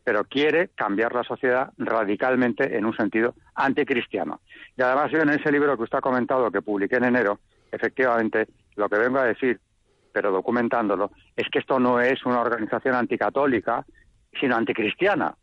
[0.04, 4.40] pero quiere cambiar la sociedad radicalmente en un sentido anticristiano.
[4.76, 7.38] Y además yo en ese libro que usted ha comentado, que publiqué en enero,
[7.70, 9.60] efectivamente, lo que vengo a decir
[10.12, 13.84] pero documentándolo, es que esto no es una organización anticatólica,
[14.38, 15.34] sino anticristiana.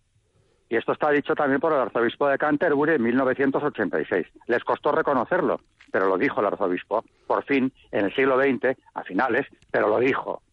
[0.69, 4.27] Y esto está dicho también por el arzobispo de Canterbury en 1986.
[4.45, 9.03] Les costó reconocerlo, pero lo dijo el arzobispo, por fin, en el siglo XX, a
[9.03, 10.43] finales, pero lo dijo.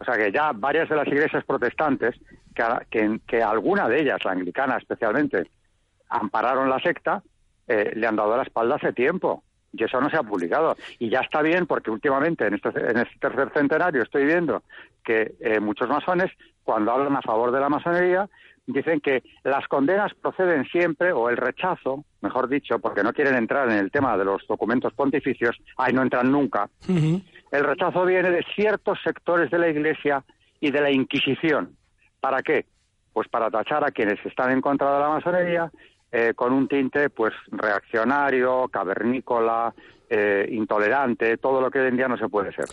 [0.00, 2.14] O sea que ya varias de las iglesias protestantes,
[2.90, 5.50] que, que, alguna de ellas, la anglicana especialmente,
[6.08, 7.22] ampararon la secta,
[7.66, 10.76] eh, le han dado la espalda hace tiempo y eso no se ha publicado.
[10.98, 14.62] Y ya está bien porque últimamente en este, en este tercer centenario estoy viendo
[15.04, 16.30] que eh, muchos masones,
[16.62, 18.28] cuando hablan a favor de la masonería,
[18.66, 23.70] dicen que las condenas proceden siempre, o el rechazo, mejor dicho, porque no quieren entrar
[23.70, 28.44] en el tema de los documentos pontificios, ahí no entran nunca, el rechazo viene de
[28.54, 30.24] ciertos sectores de la Iglesia
[30.60, 31.76] y de la Inquisición.
[32.22, 32.66] ¿Para qué?
[33.12, 35.70] Pues para tachar a quienes están en contra de la masonería
[36.12, 39.74] eh, con un tinte pues reaccionario, cavernícola,
[40.08, 42.66] eh, intolerante, todo lo que hoy en día no se puede ser.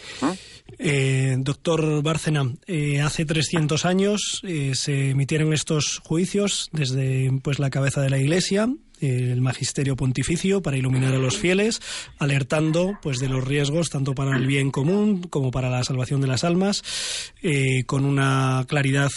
[0.77, 2.43] Eh, doctor Bárcena,
[3.03, 4.41] hace 300 años
[4.73, 8.67] se emitieron estos juicios desde pues la cabeza de la Iglesia,
[9.01, 11.81] el magisterio pontificio para iluminar a los fieles,
[12.17, 16.27] alertando pues de los riesgos tanto para el bien común como para la salvación de
[16.27, 16.83] las almas,
[17.85, 19.09] con una claridad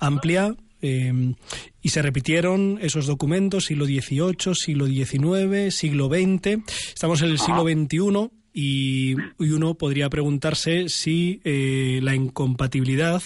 [0.00, 0.54] amplia
[0.86, 1.34] Em,
[1.80, 6.62] y se repitieron esos documentos, siglo XVIII, siglo XIX, siglo XX.
[6.92, 13.20] Estamos en el siglo XXI y, uno podría preguntarse si eh, la incompatibilidad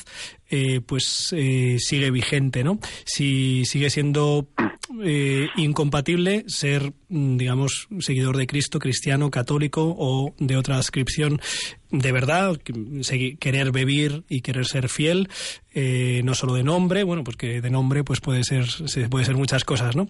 [0.48, 2.80] eh, pues eh, sigue vigente, ¿no?
[3.04, 4.48] Si sigue siendo
[5.56, 11.40] incompatible ser, mm, digamos, seguidor de Cristo, cristiano, católico o de otra ascripción
[11.90, 12.58] de verdad,
[13.38, 15.28] querer vivir y querer ser fiel,
[16.24, 18.66] no solo de nombre, bueno, pues que de nombre pues puede ser,
[19.08, 20.08] puede ser muchas cosas, ¿no?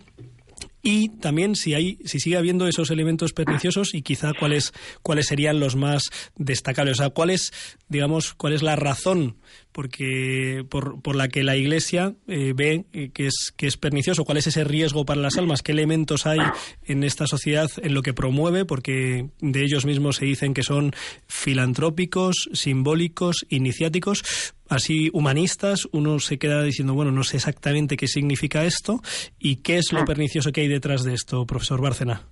[0.90, 4.72] Y también si hay si sigue habiendo esos elementos perniciosos y quizá cuáles
[5.02, 6.04] cuáles serían los más
[6.36, 6.94] destacables.
[6.94, 7.52] O sea cuál es
[7.88, 9.36] digamos cuál es la razón
[9.72, 14.24] porque por, por la que la Iglesia eh, ve eh, que es que es pernicioso
[14.24, 16.38] cuál es ese riesgo para las almas qué elementos hay
[16.84, 20.92] en esta sociedad en lo que promueve porque de ellos mismos se dicen que son
[21.26, 24.24] filantrópicos simbólicos iniciáticos
[24.68, 29.00] así humanistas, uno se queda diciendo, bueno, no sé exactamente qué significa esto
[29.38, 30.04] y qué es lo ah.
[30.04, 32.28] pernicioso que hay detrás de esto, profesor Bárcena.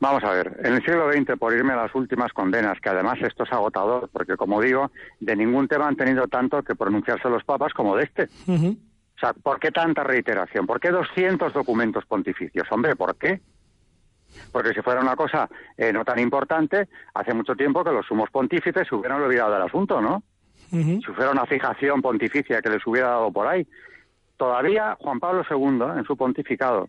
[0.00, 3.18] Vamos a ver, en el siglo XX, por irme a las últimas condenas, que además
[3.20, 7.42] esto es agotador, porque como digo, de ningún tema han tenido tanto que pronunciarse los
[7.42, 8.28] papas como de este.
[8.46, 10.66] O sea, ¿por qué tanta reiteración?
[10.66, 12.68] ¿Por qué 200 documentos pontificios?
[12.70, 13.40] Hombre, ¿por qué?
[14.52, 18.30] Porque si fuera una cosa eh, no tan importante, hace mucho tiempo que los sumos
[18.30, 20.22] pontífices se hubieran olvidado del asunto, ¿no?
[20.70, 23.66] si fuera una fijación pontificia que les hubiera dado por ahí.
[24.36, 26.88] Todavía Juan Pablo II, en su pontificado,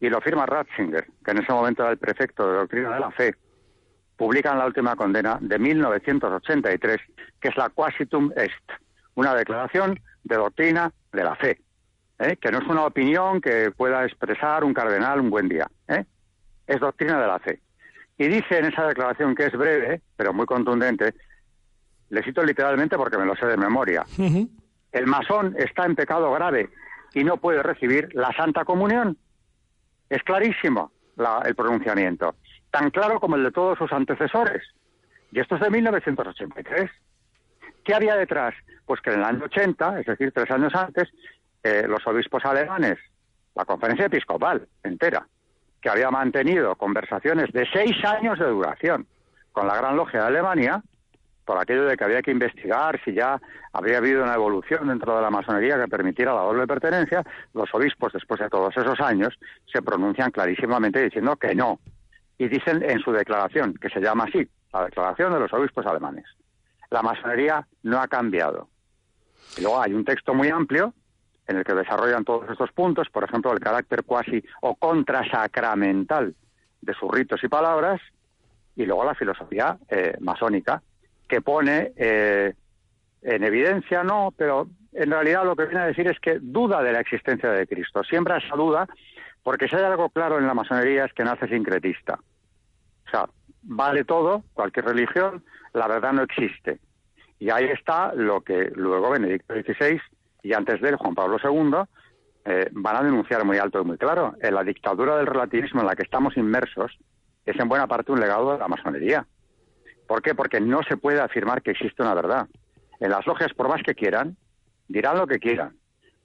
[0.00, 3.10] y lo firma Ratzinger, que en ese momento era el prefecto de doctrina de la
[3.10, 3.34] fe,
[4.16, 6.98] publican la última condena de 1983,
[7.40, 8.72] que es la Quasitum Est,
[9.14, 11.60] una declaración de doctrina de la fe,
[12.18, 12.36] ¿eh?
[12.36, 16.04] que no es una opinión que pueda expresar un cardenal un buen día, ¿eh?
[16.66, 17.60] es doctrina de la fe.
[18.18, 21.14] Y dice en esa declaración, que es breve, pero muy contundente,
[22.08, 24.04] le cito literalmente porque me lo sé de memoria.
[24.92, 26.70] El masón está en pecado grave
[27.14, 29.18] y no puede recibir la Santa Comunión.
[30.08, 30.92] Es clarísimo
[31.44, 32.34] el pronunciamiento,
[32.70, 34.62] tan claro como el de todos sus antecesores.
[35.32, 36.90] Y esto es de 1983.
[37.84, 38.54] ¿Qué había detrás?
[38.84, 41.08] Pues que en el año 80, es decir, tres años antes,
[41.62, 42.98] eh, los obispos alemanes,
[43.54, 45.26] la conferencia episcopal entera,
[45.80, 49.06] que había mantenido conversaciones de seis años de duración
[49.52, 50.82] con la Gran Logia de Alemania,
[51.46, 53.40] por aquello de que había que investigar si ya
[53.72, 57.22] habría habido una evolución dentro de la masonería que permitiera la doble pertenencia,
[57.54, 59.38] los obispos, después de todos esos años,
[59.72, 61.78] se pronuncian clarísimamente diciendo que no.
[62.36, 66.26] Y dicen en su declaración, que se llama así, la Declaración de los Obispos Alemanes,
[66.90, 68.68] la masonería no ha cambiado.
[69.56, 70.92] Y luego hay un texto muy amplio
[71.46, 76.34] en el que desarrollan todos estos puntos, por ejemplo, el carácter cuasi o contrasacramental
[76.80, 78.00] de sus ritos y palabras,
[78.74, 80.82] y luego la filosofía eh, masónica,
[81.28, 82.54] que pone eh,
[83.22, 86.92] en evidencia, no, pero en realidad lo que viene a decir es que duda de
[86.92, 88.86] la existencia de Cristo, siembra esa duda,
[89.42, 92.18] porque si hay algo claro en la masonería es que nace sincretista.
[93.06, 93.28] O sea,
[93.62, 96.80] vale todo, cualquier religión, la verdad no existe.
[97.38, 100.00] Y ahí está lo que luego Benedicto XVI
[100.42, 101.84] y antes de él Juan Pablo II
[102.44, 104.34] eh, van a denunciar muy alto y muy claro.
[104.40, 106.96] En la dictadura del relativismo en la que estamos inmersos
[107.44, 109.26] es en buena parte un legado de la masonería.
[110.06, 110.34] ¿Por qué?
[110.34, 112.46] Porque no se puede afirmar que existe una verdad.
[113.00, 114.36] En las logias, por más que quieran,
[114.88, 115.76] dirán lo que quieran.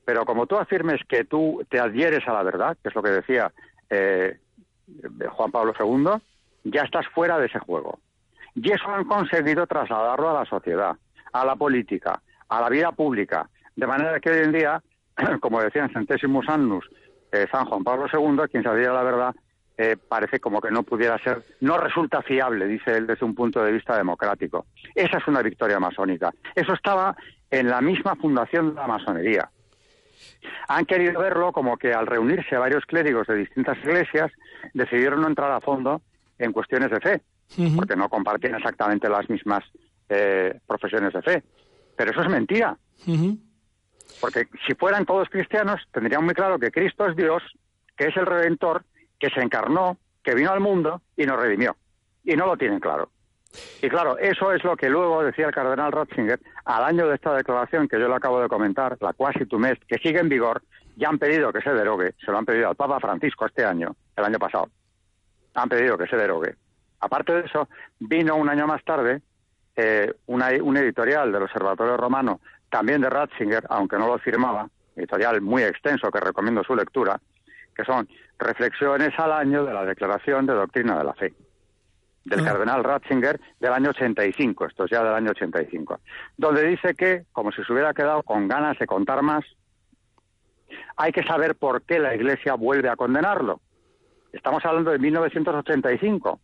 [0.05, 3.09] Pero como tú afirmes que tú te adhieres a la verdad, que es lo que
[3.09, 3.51] decía
[3.89, 4.39] eh,
[5.29, 6.21] Juan Pablo II,
[6.63, 7.99] ya estás fuera de ese juego.
[8.55, 10.95] Y eso han conseguido trasladarlo a la sociedad,
[11.33, 13.49] a la política, a la vida pública.
[13.75, 14.81] De manera que hoy en día,
[15.41, 16.89] como decía en Centésimos Annus
[17.31, 19.35] eh, San Juan Pablo II, quien sabía la verdad,
[19.83, 23.63] eh, parece como que no pudiera ser, no resulta fiable, dice él, desde un punto
[23.63, 24.67] de vista democrático.
[24.93, 26.31] Esa es una victoria masónica.
[26.53, 27.15] Eso estaba
[27.49, 29.49] en la misma fundación de la masonería.
[30.67, 34.31] Han querido verlo como que al reunirse varios clérigos de distintas iglesias,
[34.75, 36.03] decidieron no entrar a fondo
[36.37, 37.21] en cuestiones de fe,
[37.75, 39.63] porque no compartían exactamente las mismas
[40.09, 41.43] eh, profesiones de fe.
[41.97, 42.77] Pero eso es mentira.
[44.19, 47.41] Porque si fueran todos cristianos, tendrían muy claro que Cristo es Dios,
[47.97, 48.83] que es el Redentor,
[49.21, 51.75] que se encarnó, que vino al mundo y nos redimió.
[52.23, 53.09] Y no lo tienen claro.
[53.81, 57.33] Y claro, eso es lo que luego decía el cardenal Ratzinger al año de esta
[57.35, 60.63] declaración que yo le acabo de comentar, la quasi tumest, que sigue en vigor,
[60.95, 63.95] ya han pedido que se derogue, se lo han pedido al Papa Francisco este año,
[64.15, 64.69] el año pasado.
[65.53, 66.55] Han pedido que se derogue.
[67.01, 67.67] Aparte de eso,
[67.99, 69.21] vino un año más tarde
[69.75, 75.41] eh, una, un editorial del Observatorio Romano, también de Ratzinger, aunque no lo firmaba, editorial
[75.41, 77.19] muy extenso que recomiendo su lectura,
[77.75, 78.07] que son
[78.39, 81.33] reflexiones al año de la Declaración de Doctrina de la Fe
[82.25, 82.43] del ah.
[82.43, 85.99] cardenal Ratzinger del año 85, esto es ya del año 85,
[86.37, 89.43] donde dice que, como si se hubiera quedado con ganas de contar más,
[90.95, 93.59] hay que saber por qué la Iglesia vuelve a condenarlo.
[94.31, 96.39] Estamos hablando de 1985,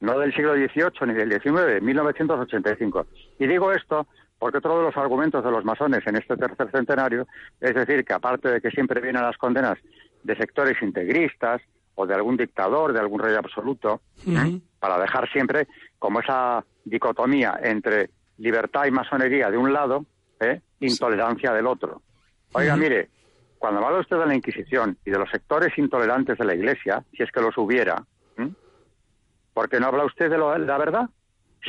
[0.00, 3.06] no del siglo XVIII ni del XIX, 1985.
[3.38, 4.06] Y digo esto
[4.38, 7.28] porque otro de los argumentos de los masones en este tercer centenario
[7.60, 9.78] es decir que aparte de que siempre vienen las condenas
[10.22, 11.62] de sectores integristas
[11.94, 14.60] o de algún dictador, de algún rey absoluto, ¿eh?
[14.78, 20.04] para dejar siempre como esa dicotomía entre libertad y masonería de un lado,
[20.40, 20.60] ¿eh?
[20.80, 22.02] intolerancia del otro.
[22.52, 23.10] Oiga, mire,
[23.58, 27.22] cuando habla usted de la Inquisición y de los sectores intolerantes de la Iglesia, si
[27.22, 28.04] es que los hubiera,
[29.54, 31.08] ¿por qué no habla usted de, de la verdad?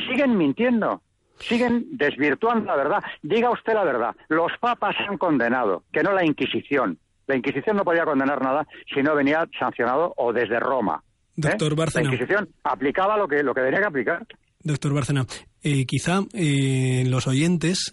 [0.08, 1.02] Siguen mintiendo,
[1.38, 3.04] siguen desvirtuando la verdad.
[3.22, 4.16] Diga usted la verdad.
[4.28, 6.98] Los papas han condenado, que no la Inquisición.
[7.26, 11.02] La Inquisición no podía condenar nada si no venía sancionado o desde Roma.
[11.02, 11.10] ¿eh?
[11.36, 12.08] Doctor Bárcena.
[12.08, 14.26] La Inquisición aplicaba lo que, lo que tenía que aplicar.
[14.60, 15.26] Doctor Bárcena,
[15.62, 17.92] eh, quizá eh, los oyentes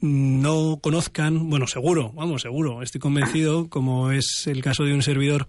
[0.00, 5.46] no conozcan, bueno, seguro, vamos, seguro, estoy convencido, como es el caso de un servidor,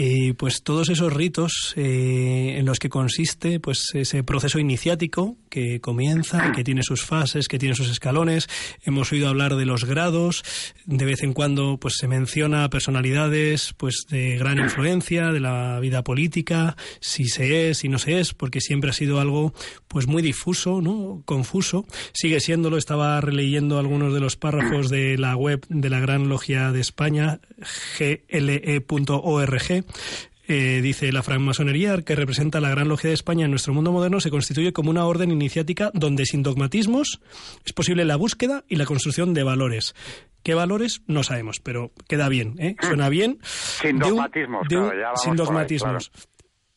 [0.00, 5.80] y pues todos esos ritos eh, en los que consiste pues ese proceso iniciático que
[5.80, 8.48] comienza, que tiene sus fases, que tiene sus escalones.
[8.84, 10.44] Hemos oído hablar de los grados,
[10.86, 16.04] de vez en cuando pues se menciona personalidades pues de gran influencia de la vida
[16.04, 19.52] política, si se es, si no se es, porque siempre ha sido algo
[19.88, 21.22] pues muy difuso, ¿no?
[21.24, 21.84] confuso.
[22.12, 26.70] Sigue siéndolo, estaba releyendo algunos de los párrafos de la web de la Gran Logia
[26.70, 27.40] de España,
[27.98, 29.87] gle.org
[30.50, 34.18] eh, dice la francmasonería, que representa la gran logia de España en nuestro mundo moderno,
[34.18, 37.20] se constituye como una orden iniciática donde sin dogmatismos
[37.66, 39.94] es posible la búsqueda y la construcción de valores.
[40.42, 41.02] ¿Qué valores?
[41.06, 42.76] No sabemos, pero queda bien, ¿eh?
[42.80, 43.40] suena bien.
[43.42, 44.66] Sin dogmatismos,
[45.22, 46.10] sin dogmatismos.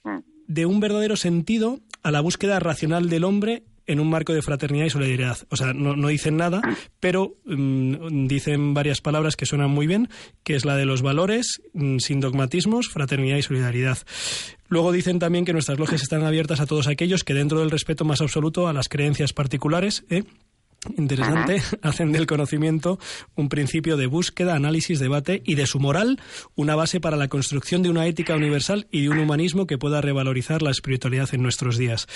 [0.04, 0.17] Mm.
[0.47, 4.86] De un verdadero sentido a la búsqueda racional del hombre en un marco de fraternidad
[4.86, 5.38] y solidaridad.
[5.50, 6.62] O sea, no, no dicen nada,
[7.00, 10.10] pero mm, dicen varias palabras que suenan muy bien,
[10.44, 13.98] que es la de los valores, mm, sin dogmatismos, fraternidad y solidaridad.
[14.67, 18.06] Luego dicen también que nuestras logias están abiertas a todos aquellos que dentro del respeto
[18.06, 20.24] más absoluto a las creencias particulares, ¿eh?
[20.98, 23.00] Interesante, hacen del conocimiento
[23.36, 26.20] un principio de búsqueda, análisis, debate y de su moral
[26.56, 30.02] una base para la construcción de una ética universal y de un humanismo que pueda
[30.02, 32.08] revalorizar la espiritualidad en nuestros días.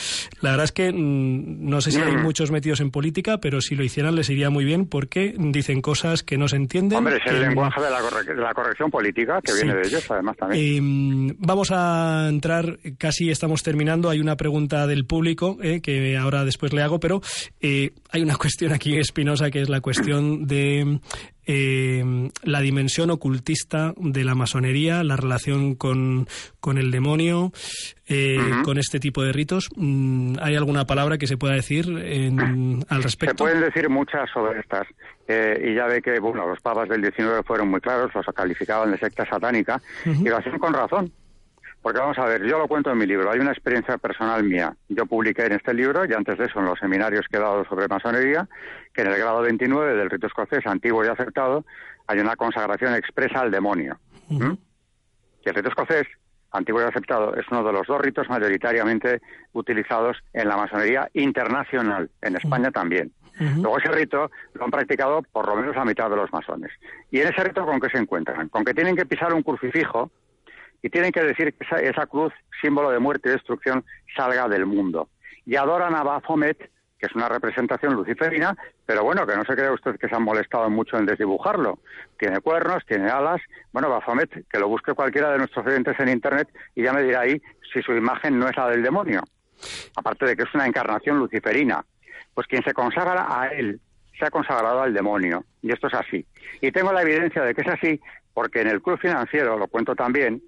[0.42, 3.76] La verdad es que mm, no sé si hay muchos metidos en política, pero si
[3.76, 6.98] lo hicieran les iría muy bien porque dicen cosas que no se entienden.
[6.98, 11.30] Hombre, es el lenguaje de la, corrección política que viene de ellos, además también.
[11.30, 14.10] Eh, vamos a entrar, casi estamos terminando.
[14.10, 17.22] Hay una pregunta del público eh, que ahora después le hago, pero
[17.62, 21.02] eh, hay una cuestión cuestión aquí espinosa que es la cuestión de
[21.46, 26.26] eh, la dimensión ocultista de la masonería, la relación con,
[26.62, 27.52] con el demonio,
[28.08, 29.68] eh, con este tipo de ritos.
[29.76, 33.46] Mm, ¿Hay alguna palabra que se pueda decir al respecto?
[33.46, 34.88] Se pueden decir muchas sobre estas.
[35.28, 38.90] Eh, y ya ve que bueno, los papas del 19 fueron muy claros, los calificaban
[38.92, 41.12] de secta satánica, y lo hacían con razón.
[41.86, 44.76] Porque vamos a ver, yo lo cuento en mi libro, hay una experiencia personal mía.
[44.90, 47.64] Yo publiqué en este libro, y antes de eso en los seminarios que he dado
[47.66, 48.50] sobre masonería,
[48.92, 51.64] que en el grado 29 del rito escocés antiguo y aceptado
[52.08, 54.00] hay una consagración expresa al demonio.
[54.32, 56.08] Y el rito escocés
[56.50, 59.22] antiguo y aceptado es uno de los dos ritos mayoritariamente
[59.54, 63.14] utilizados en la masonería internacional, en España también.
[63.40, 66.72] Luego ese rito lo han practicado por lo menos la mitad de los masones.
[67.12, 68.50] ¿Y en ese rito con qué se encuentran?
[68.50, 70.10] Con que tienen que pisar un crucifijo
[70.86, 73.84] y tienen que decir que esa, cruz, símbolo de muerte y destrucción,
[74.16, 75.10] salga del mundo.
[75.44, 76.60] Y adoran a Baphomet,
[77.00, 80.22] que es una representación luciferina, pero bueno, que no se cree usted que se han
[80.22, 81.80] molestado mucho en desdibujarlo.
[82.20, 83.42] Tiene cuernos, tiene alas.
[83.72, 87.22] Bueno, Baphomet, que lo busque cualquiera de nuestros oyentes en Internet y ya me dirá
[87.22, 87.42] ahí
[87.74, 89.24] si su imagen no es la del demonio.
[89.96, 91.84] Aparte de que es una encarnación luciferina.
[92.36, 93.80] Pues quien se consagra a él
[94.20, 95.46] se ha consagrado al demonio.
[95.64, 96.24] Y esto es así.
[96.62, 98.00] Y tengo la evidencia de que es así
[98.36, 100.44] porque en el club financiero, lo cuento también,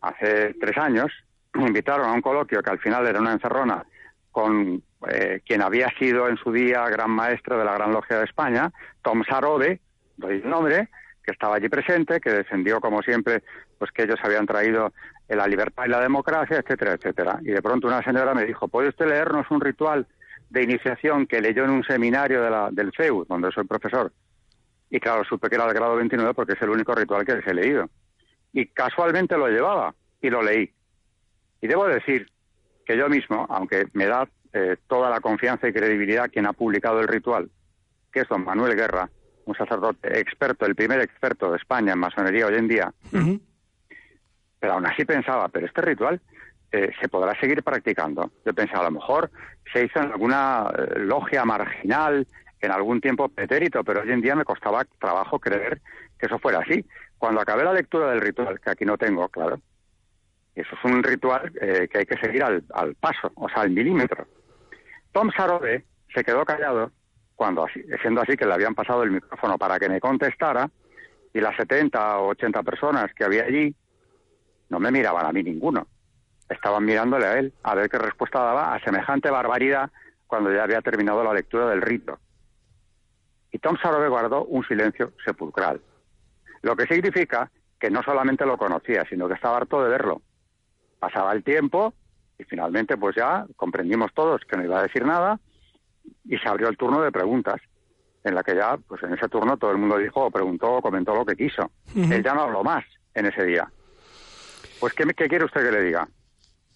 [0.00, 1.12] hace tres años,
[1.54, 3.84] me invitaron a un coloquio que al final era una encerrona
[4.30, 8.24] con eh, quien había sido en su día gran maestro de la Gran Logia de
[8.24, 8.70] España,
[9.02, 9.80] Tom Sarobe,
[10.16, 10.90] doy el nombre,
[11.22, 13.42] que estaba allí presente, que defendió como siempre
[13.78, 14.92] pues que ellos habían traído
[15.28, 17.38] la libertad y la democracia, etcétera, etcétera.
[17.42, 20.06] Y de pronto una señora me dijo, ¿puede usted leernos un ritual
[20.50, 24.12] de iniciación que leyó en un seminario de la, del CEU, donde soy profesor?
[24.88, 27.46] Y claro, supe que era del grado 29 porque es el único ritual que les
[27.46, 27.88] he leído
[28.56, 30.72] y casualmente lo llevaba y lo leí.
[31.60, 32.26] Y debo decir
[32.86, 37.00] que yo mismo, aunque me da eh, toda la confianza y credibilidad quien ha publicado
[37.00, 37.50] el ritual,
[38.10, 39.10] que es don Manuel Guerra,
[39.44, 42.94] un sacerdote experto, el primer experto de España en masonería hoy en día,
[44.58, 46.18] pero aún así pensaba, pero este ritual
[46.72, 48.30] eh, se podrá seguir practicando.
[48.46, 49.30] Yo pensaba, a lo mejor
[49.70, 52.26] se hizo en alguna eh, logia marginal,
[52.62, 55.82] en algún tiempo pretérito, pero hoy en día me costaba trabajo creer
[56.18, 56.86] que eso fuera así.
[57.18, 59.60] Cuando acabé la lectura del ritual, que aquí no tengo, claro,
[60.54, 64.26] eso es un ritual eh, que hay que seguir al, paso, o sea, al milímetro.
[65.12, 66.92] Tom Sarobe se quedó callado
[67.34, 67.66] cuando,
[68.00, 70.70] siendo así que le habían pasado el micrófono para que me contestara,
[71.36, 73.74] y las 70 o 80 personas que había allí
[74.70, 75.86] no me miraban a mí ninguno.
[76.48, 79.90] Estaban mirándole a él a ver qué respuesta daba a semejante barbaridad
[80.26, 82.18] cuando ya había terminado la lectura del rito.
[83.52, 85.82] Y Tom Sarobe guardó un silencio sepulcral.
[86.62, 90.22] Lo que significa que no solamente lo conocía, sino que estaba harto de verlo.
[90.98, 91.94] Pasaba el tiempo
[92.38, 95.38] y finalmente pues ya comprendimos todos que no iba a decir nada
[96.24, 97.60] y se abrió el turno de preguntas
[98.24, 101.14] en la que ya, pues en ese turno todo el mundo dijo, preguntó, o comentó
[101.14, 101.70] lo que quiso.
[101.94, 103.70] Él ya no habló más en ese día.
[104.80, 106.08] Pues, ¿qué, ¿qué, quiere usted que le diga?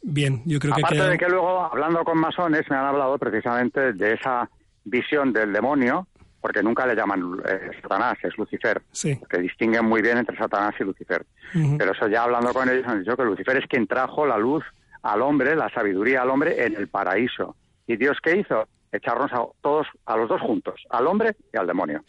[0.02, 0.80] Bien, yo creo que...
[0.80, 4.48] Aparte de que luego, hablando con masones, me han hablado precisamente de esa
[4.84, 6.06] visión del demonio
[6.40, 8.82] porque nunca le llaman eh, Satanás, es Lucifer,
[9.28, 11.24] que distinguen muy bien entre Satanás y Lucifer.
[11.52, 14.64] Pero eso ya hablando con ellos han dicho que Lucifer es quien trajo la luz
[15.02, 17.56] al hombre, la sabiduría al hombre en el paraíso.
[17.86, 18.68] ¿Y Dios qué hizo?
[18.92, 22.02] Echarnos a todos, a los dos juntos, al hombre y al demonio.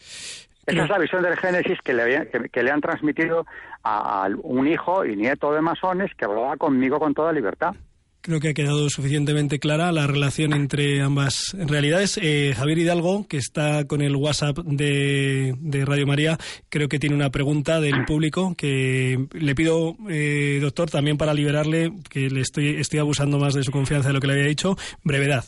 [0.65, 3.45] Esa es la visión del Génesis que le, que, le han transmitido
[3.83, 7.73] a, a, un hijo y nieto de masones que hablaba conmigo con toda libertad.
[8.21, 12.19] Creo que ha quedado suficientemente clara la relación entre ambas realidades.
[12.21, 15.55] Eh, Javier Hidalgo, que está con el WhatsApp de,
[15.85, 16.37] Radio María,
[16.69, 21.93] creo que tiene una pregunta del público que le pido, eh, doctor, también para liberarle,
[22.09, 24.77] que le estoy, estoy abusando más de su confianza de lo que le había dicho,
[25.03, 25.43] brevedad.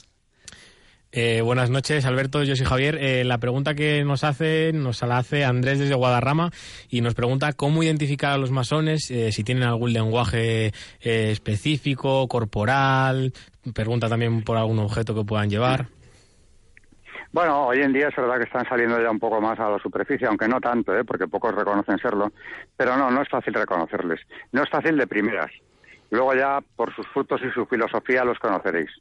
[1.16, 2.42] Eh, buenas noches, Alberto.
[2.44, 2.98] Yo soy Javier.
[3.00, 6.50] Eh, la pregunta que nos hace nos la hace Andrés desde Guadarrama
[6.90, 13.32] y nos pregunta cómo identificar a los masones, eh, si tienen algún lenguaje específico, corporal.
[13.76, 15.86] Pregunta también por algún objeto que puedan llevar.
[17.32, 19.80] Bueno, hoy en día es verdad que están saliendo ya un poco más a la
[19.80, 22.32] superficie, aunque no tanto, porque pocos reconocen serlo.
[22.76, 24.20] Pero no, no es fácil reconocerles.
[24.52, 25.52] No es fácil de primeras.
[26.14, 28.92] Luego ya por sus frutos y su filosofía los conoceréis.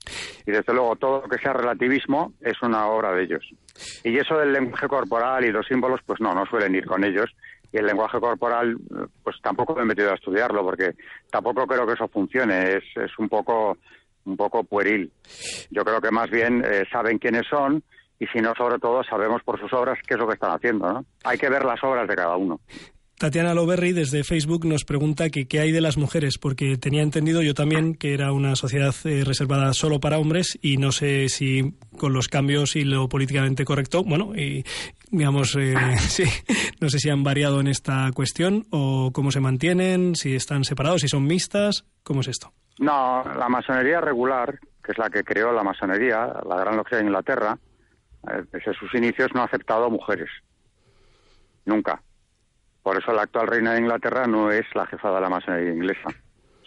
[0.46, 3.46] Y desde luego todo lo que sea relativismo es una obra de ellos.
[4.02, 7.30] Y eso del lenguaje corporal y los símbolos, pues no, no suelen ir con ellos.
[7.70, 8.78] Y el lenguaje corporal,
[9.22, 10.94] pues tampoco me he metido a estudiarlo, porque
[11.30, 12.76] tampoco creo que eso funcione.
[12.76, 13.76] Es, es un poco
[14.24, 15.12] un poco pueril.
[15.70, 17.82] Yo creo que más bien eh, saben quiénes son
[18.22, 20.90] y si no, sobre todo, sabemos por sus obras qué es lo que están haciendo.
[20.90, 21.04] ¿no?
[21.24, 22.60] Hay que ver las obras de cada uno.
[23.22, 27.40] Tatiana Loberry desde Facebook nos pregunta que qué hay de las mujeres, porque tenía entendido
[27.40, 31.76] yo también que era una sociedad eh, reservada solo para hombres y no sé si
[31.96, 34.64] con los cambios y lo políticamente correcto, bueno, y
[35.12, 36.24] digamos, eh, sí,
[36.80, 41.02] no sé si han variado en esta cuestión o cómo se mantienen, si están separados,
[41.02, 42.50] si son mixtas, ¿cómo es esto?
[42.80, 47.04] No, la masonería regular, que es la que creó la masonería, la Gran Logia de
[47.04, 47.56] Inglaterra,
[48.28, 50.28] eh, desde sus inicios no ha aceptado mujeres.
[51.64, 52.02] Nunca.
[52.82, 56.08] Por eso la actual reina de Inglaterra no es la jefa de la masonería inglesa.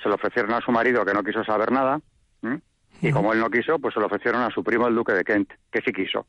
[0.02, 2.00] Se lo ofrecieron a su marido que no quiso saber nada,
[3.02, 5.24] y como él no quiso, pues se lo ofrecieron a su primo el duque de
[5.24, 6.26] Kent, que sí quiso.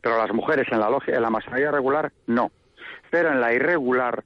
[0.00, 2.50] Pero las mujeres en la logia, en la masonería regular, no.
[3.10, 4.24] Pero en la irregular,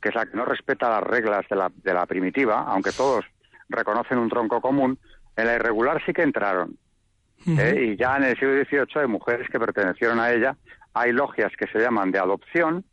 [0.00, 3.24] que es la que no respeta las reglas de la, de la primitiva, aunque todos
[3.68, 4.98] reconocen un tronco común,
[5.36, 6.76] en la irregular sí que entraron.
[7.46, 7.92] ¿eh?
[7.92, 10.56] Y ya en el siglo XVIII hay mujeres que pertenecieron a ella.
[10.92, 12.84] Hay logias que se llaman de adopción,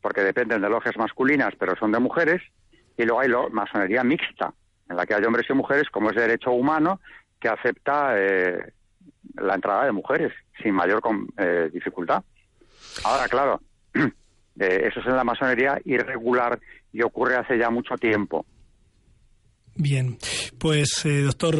[0.00, 2.42] porque dependen de logias masculinas, pero son de mujeres,
[2.96, 4.52] y luego hay masonería mixta,
[4.88, 7.00] en la que hay hombres y mujeres, como es derecho humano,
[7.40, 8.72] que acepta eh,
[9.34, 11.00] la entrada de mujeres sin mayor
[11.36, 12.22] eh, dificultad.
[13.04, 13.60] Ahora, claro,
[14.58, 16.58] eso es en la masonería irregular
[16.92, 18.44] y ocurre hace ya mucho tiempo.
[19.76, 20.18] Bien,
[20.58, 21.54] pues eh, doctor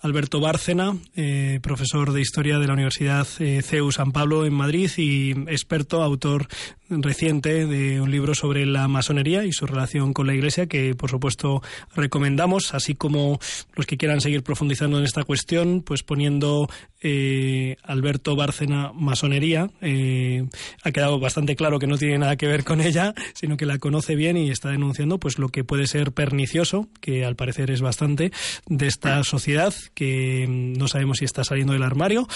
[0.00, 4.90] Alberto Bárcena, eh, profesor de Historia de la Universidad eh, CEU San Pablo en Madrid
[4.96, 6.48] y experto, autor
[6.88, 11.10] reciente de un libro sobre la masonería y su relación con la Iglesia, que por
[11.10, 11.62] supuesto
[11.94, 13.40] recomendamos, así como
[13.74, 16.68] los que quieran seguir profundizando en esta cuestión, pues poniendo
[17.02, 19.70] eh, Alberto Bárcena Masonería.
[19.80, 20.46] Eh,
[20.82, 23.78] ha quedado bastante claro que no tiene nada que ver con ella, sino que la
[23.78, 27.80] conoce bien y está denunciando pues lo que puede ser pernicioso, que al parecer es
[27.80, 28.30] bastante,
[28.68, 32.28] de esta sociedad que no sabemos si está saliendo del armario,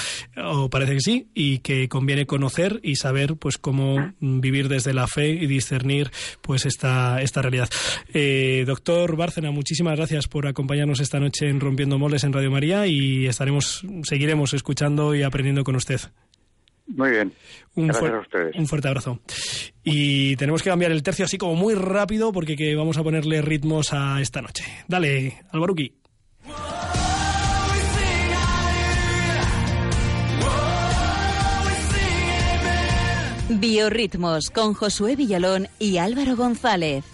[0.42, 5.06] o parece que sí, y que conviene conocer y saber pues cómo vivir desde la
[5.06, 7.68] fe y discernir pues esta, esta realidad.
[8.14, 12.86] Eh, doctor Bárcena, muchísimas gracias por acompañarnos esta noche en Rompiendo Moles en Radio María
[12.86, 16.00] y estaremos, seguiremos escuchando y aprendiendo con usted.
[16.86, 17.32] Muy bien.
[17.74, 18.56] Un, Gracias a ustedes.
[18.56, 19.20] un fuerte abrazo.
[19.84, 23.42] Y tenemos que cambiar el tercio así como muy rápido porque que vamos a ponerle
[23.42, 24.64] ritmos a esta noche.
[24.88, 25.99] Dale, Albaruki.
[33.60, 37.04] Biorritmos con Josué Villalón y Álvaro González.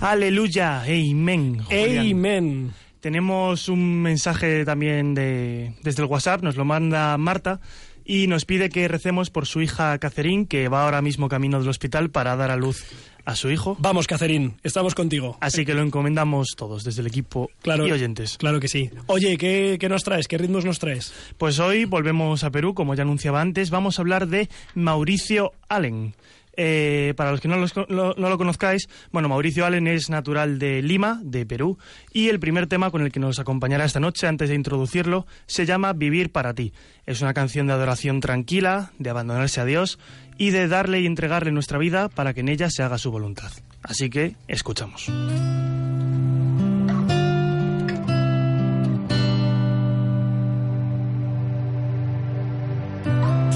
[0.00, 1.62] Aleluya, amén.
[1.70, 2.72] Amen.
[2.98, 7.60] Tenemos un mensaje también de, desde el WhatsApp, nos lo manda Marta
[8.04, 11.68] y nos pide que recemos por su hija Cacerín, que va ahora mismo camino del
[11.68, 12.84] hospital para dar a luz
[13.24, 13.76] a su hijo.
[13.78, 15.36] Vamos, Cacerín, estamos contigo.
[15.40, 18.36] Así que lo encomendamos todos desde el equipo Claro, y oyentes.
[18.38, 18.90] Claro que sí.
[19.06, 20.28] Oye, ¿qué, ¿qué nos traes?
[20.28, 21.12] ¿Qué ritmos nos traes?
[21.38, 26.14] Pues hoy volvemos a Perú, como ya anunciaba antes, vamos a hablar de Mauricio Allen.
[26.54, 31.20] Eh, para los que no, no lo conozcáis, bueno, Mauricio Allen es natural de Lima,
[31.22, 31.78] de Perú,
[32.12, 35.66] y el primer tema con el que nos acompañará esta noche, antes de introducirlo, se
[35.66, 36.72] llama Vivir para ti.
[37.06, 39.98] Es una canción de adoración tranquila, de abandonarse a Dios
[40.38, 43.50] y de darle y entregarle nuestra vida para que en ella se haga su voluntad.
[43.82, 45.06] Así que, escuchamos.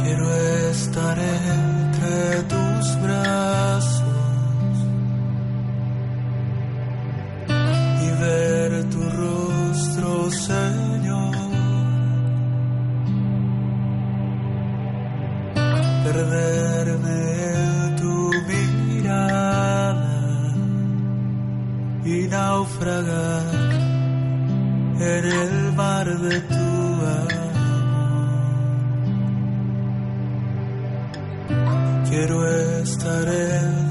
[0.02, 4.76] Quiero estar entre tus brazos
[8.02, 11.36] y ver tu rostro, Señor.
[16.04, 17.20] Perderme
[17.54, 18.14] en tu
[18.48, 20.04] mirada
[22.04, 23.72] y naufragar
[25.00, 26.54] en el mar de tu
[27.20, 27.56] amor.
[32.08, 32.55] Quiero
[32.86, 33.85] estar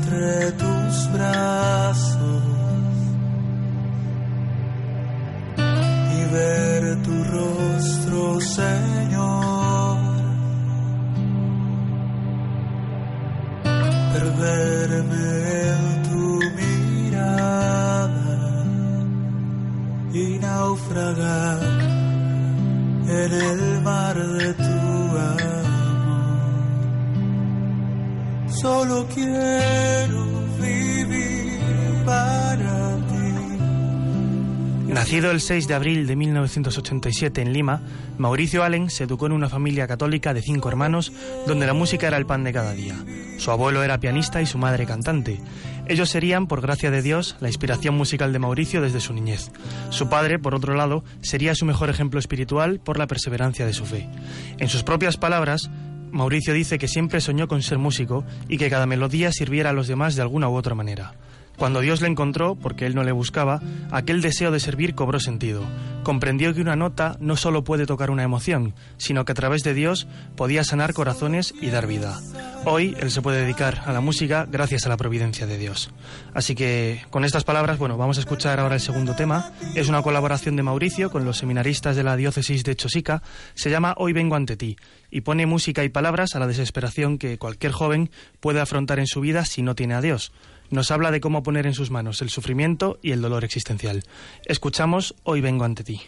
[35.46, 37.80] 6 de abril de 1987 en Lima,
[38.18, 41.14] Mauricio Allen se educó en una familia católica de cinco hermanos
[41.46, 42.96] donde la música era el pan de cada día.
[43.38, 45.40] Su abuelo era pianista y su madre cantante.
[45.88, 49.52] Ellos serían, por gracia de Dios, la inspiración musical de Mauricio desde su niñez.
[49.92, 53.86] Su padre, por otro lado, sería su mejor ejemplo espiritual por la perseverancia de su
[53.86, 54.10] fe.
[54.58, 55.70] En sus propias palabras,
[56.10, 59.88] Mauricio dice que siempre soñó con ser músico y que cada melodía sirviera a los
[59.88, 61.14] demás de alguna u otra manera.
[61.58, 65.64] Cuando Dios le encontró, porque él no le buscaba, aquel deseo de servir cobró sentido.
[66.04, 69.74] Comprendió que una nota no solo puede tocar una emoción, sino que a través de
[69.74, 72.20] Dios podía sanar corazones y dar vida.
[72.66, 75.92] Hoy él se puede dedicar a la música gracias a la providencia de Dios.
[76.34, 79.52] Así que con estas palabras, bueno, vamos a escuchar ahora el segundo tema.
[79.76, 83.24] Es una colaboración de Mauricio con los seminaristas de la diócesis de Chosica.
[83.54, 84.78] Se llama Hoy vengo ante ti
[85.12, 89.22] y pone música y palabras a la desesperación que cualquier joven puede afrontar en su
[89.22, 90.32] vida si no tiene a Dios
[90.70, 94.04] nos habla de cómo poner en sus manos el sufrimiento y el dolor existencial.
[94.46, 96.02] Escuchamos Hoy vengo ante ti.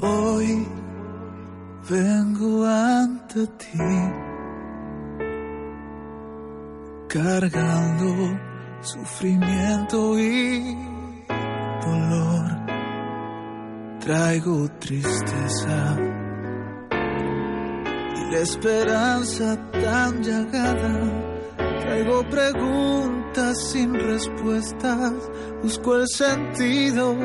[0.00, 0.66] Hoy
[1.90, 3.78] vengo ante ti,
[7.08, 8.38] cargando
[8.80, 10.76] sufrimiento y
[11.84, 12.58] dolor.
[14.00, 15.96] Traigo tristeza
[18.14, 21.27] y la esperanza tan llagada
[21.98, 25.14] Traigo preguntas sin respuestas,
[25.64, 27.16] busco el sentido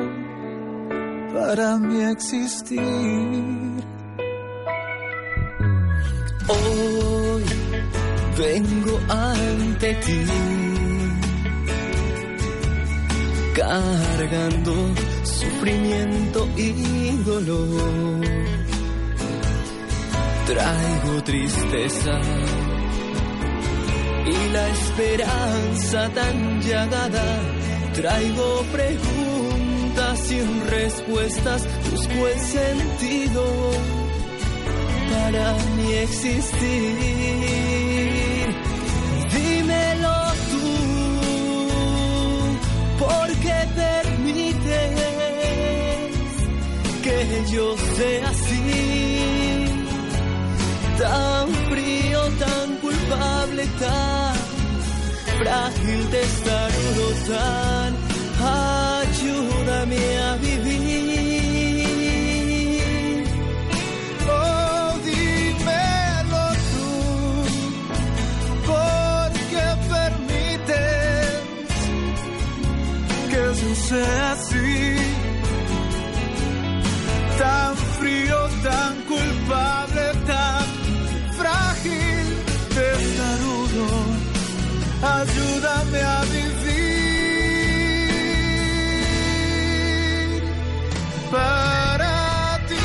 [1.31, 2.81] para mi existir.
[6.47, 7.43] Hoy
[8.35, 10.25] vengo ante ti,
[13.53, 14.73] cargando
[15.23, 18.21] sufrimiento y dolor.
[20.47, 22.19] Traigo tristeza
[24.25, 27.41] y la esperanza tan llagada.
[27.93, 33.71] Traigo preguntas sin respuestas, busco el sentido
[35.11, 36.95] para mi existir.
[39.33, 40.17] Dímelo
[40.51, 40.69] tú,
[42.99, 44.99] ¿por qué permites
[47.03, 47.17] que
[47.53, 49.42] yo sea así?
[50.97, 54.35] Tan frío, tan culpable, tan
[55.39, 57.91] frágil, testarudo, tan
[58.43, 60.83] ayúdame a vivir.
[64.29, 66.89] Oh, dímelo tú,
[68.67, 71.41] ¿por qué permites
[73.29, 73.43] que
[73.87, 74.52] sea así?
[85.03, 86.53] Ayúdame a vivir
[91.31, 92.75] para ti.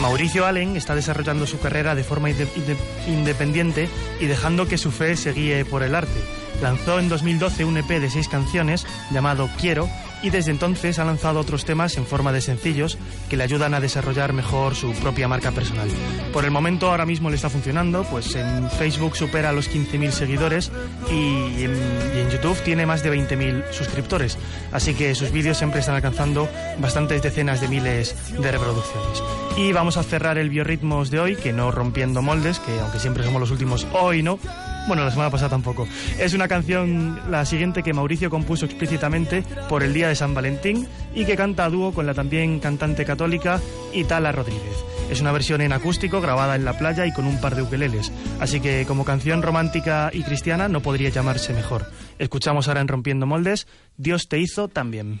[0.00, 2.76] Mauricio Allen está desarrollando su carrera de forma inde- inde-
[3.08, 3.88] independiente
[4.20, 6.20] y dejando que su fe se guíe por el arte.
[6.62, 9.88] Lanzó en 2012 un EP de seis canciones llamado Quiero
[10.22, 12.98] y desde entonces ha lanzado otros temas en forma de sencillos
[13.28, 15.88] que le ayudan a desarrollar mejor su propia marca personal.
[16.32, 20.72] Por el momento ahora mismo le está funcionando, pues en Facebook supera los 15.000 seguidores
[21.10, 24.36] y en, YouTube tiene más de 20.000 suscriptores,
[24.72, 26.48] así que sus vídeos siempre están alcanzando
[26.78, 29.22] bastantes decenas de miles de reproducciones.
[29.56, 33.24] Y vamos a cerrar el biorritmos de hoy, que no rompiendo moldes, que aunque siempre
[33.24, 34.40] somos los últimos, hoy no.
[34.86, 35.88] Bueno, la semana pasada tampoco.
[36.18, 40.86] Es una canción, la siguiente, que Mauricio compuso explícitamente por el día de San Valentín
[41.12, 43.60] y que canta a dúo con la también cantante católica
[43.92, 44.84] Itala Rodríguez.
[45.10, 48.12] Es una versión en acústico grabada en la playa y con un par de ukeleles.
[48.38, 51.90] Así que como canción romántica y cristiana no podría llamarse mejor.
[52.18, 53.66] Escuchamos ahora en Rompiendo Moldes,
[53.96, 55.20] Dios te hizo también.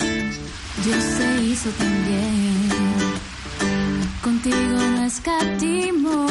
[0.83, 2.69] Dios se hizo también.
[4.23, 6.25] Contigo no escatimo.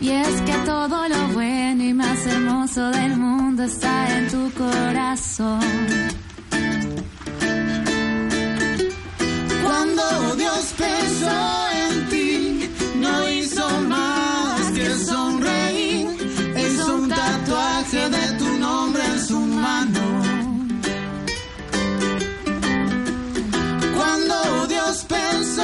[0.00, 5.60] Y es que todo lo bueno y más hermoso del mundo está en tu corazón.
[9.62, 11.57] Cuando Dios pensó
[25.06, 25.57] Cuando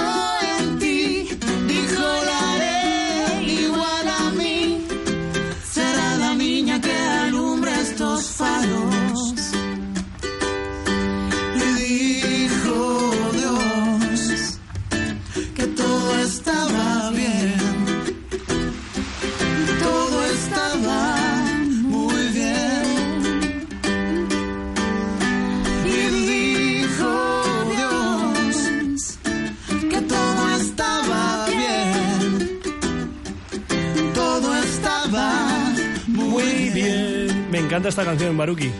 [37.75, 38.70] encanta esta canción, Baruki.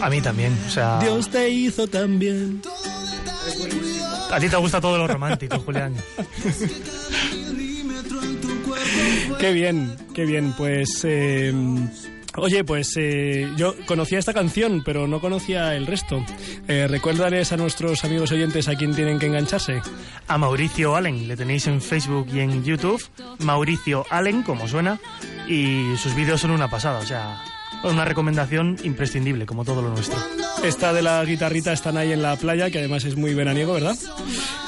[0.00, 1.00] A mí también, o sea...
[1.00, 2.62] Dios te hizo también.
[4.30, 5.96] A ti te gusta todo lo romántico, Julián.
[9.40, 10.52] Qué bien, qué bien.
[10.56, 11.52] Pues, eh,
[12.36, 16.24] oye, pues eh, yo conocía esta canción, pero no conocía el resto.
[16.68, 19.82] Eh, recuérdales a nuestros amigos oyentes a quién tienen que engancharse.
[20.28, 23.02] A Mauricio Allen, le tenéis en Facebook y en YouTube.
[23.40, 25.00] Mauricio Allen, como suena.
[25.48, 27.42] Y sus vídeos son una pasada, o sea,
[27.82, 30.18] una recomendación imprescindible, como todo lo nuestro.
[30.62, 33.96] Esta de la guitarrita están ahí en la playa, que además es muy veraniego, ¿verdad?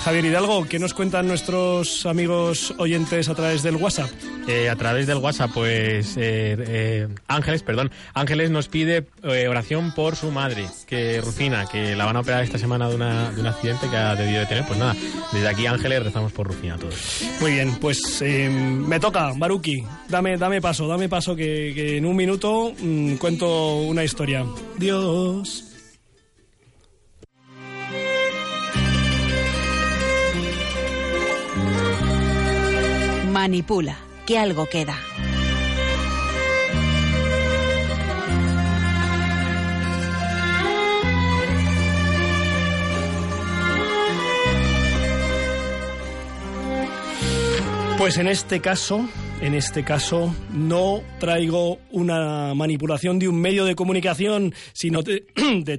[0.04, 4.10] Javier Hidalgo, ¿qué nos cuentan nuestros amigos oyentes a través del WhatsApp?
[4.48, 9.94] Eh, a través del WhatsApp, pues eh, eh, Ángeles, perdón, Ángeles nos pide eh, oración
[9.94, 13.40] por su madre, que Rufina, que la van a operar esta semana de, una, de
[13.42, 14.66] un accidente que ha debido de tener.
[14.66, 14.96] Pues nada,
[15.32, 17.22] desde aquí Ángeles rezamos por Rufina a todos.
[17.40, 19.84] Muy bien, pues eh, me toca, Baruki.
[20.08, 24.44] Dame, dame paso, dame paso, que, que en un minuto mm, cuento una historia.
[24.78, 25.71] Dios.
[33.32, 34.94] Manipula, que algo queda.
[47.96, 49.08] Pues en este caso,
[49.40, 55.24] en este caso, no traigo una manipulación de un medio de comunicación, sino de,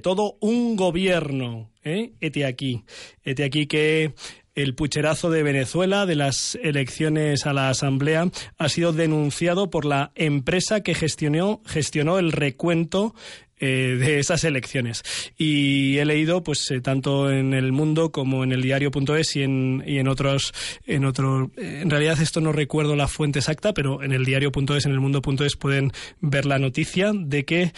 [0.02, 1.70] todo un gobierno.
[1.84, 2.14] ¿eh?
[2.48, 2.82] Aquí.
[3.24, 4.12] Hete aquí que
[4.54, 10.12] el pucherazo de Venezuela de las elecciones a la Asamblea ha sido denunciado por la
[10.14, 13.14] empresa que gestionó, gestionó el recuento
[13.60, 15.04] eh, de esas elecciones.
[15.38, 19.84] Y he leído, pues, eh, tanto en el mundo como en el diario.es y en,
[19.86, 20.52] y en otros,
[20.86, 24.86] en otro, eh, en realidad esto no recuerdo la fuente exacta, pero en el diario.es,
[24.86, 27.72] en el mundo.es pueden ver la noticia de que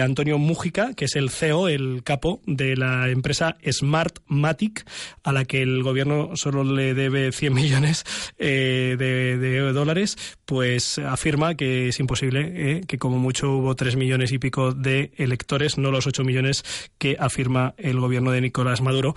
[0.00, 4.86] Antonio Mújica, que es el CEO, el capo de la empresa Smartmatic,
[5.22, 8.04] a la que el gobierno solo le debe 100 millones
[8.38, 10.16] de, de dólares,
[10.46, 15.76] pues afirma que es imposible, que como mucho hubo 3 millones y pico de electores,
[15.76, 16.64] no los 8 millones
[16.98, 19.14] que afirma el gobierno de Nicolás Maduro.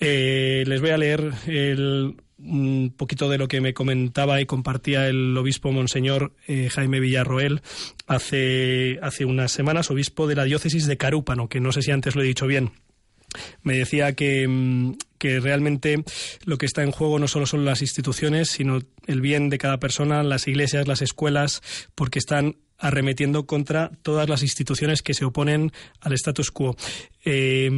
[0.00, 5.08] Eh, les voy a leer el un poquito de lo que me comentaba y compartía
[5.08, 7.62] el obispo Monseñor eh, Jaime Villarroel
[8.06, 12.14] hace, hace unas semanas, obispo de la diócesis de Carúpano, que no sé si antes
[12.14, 12.72] lo he dicho bien.
[13.62, 16.04] Me decía que, mm, que realmente
[16.44, 19.78] lo que está en juego no solo son las instituciones, sino el bien de cada
[19.78, 21.62] persona, las iglesias, las escuelas,
[21.94, 26.76] porque están arremetiendo contra todas las instituciones que se oponen al status quo.
[27.24, 27.70] Eh,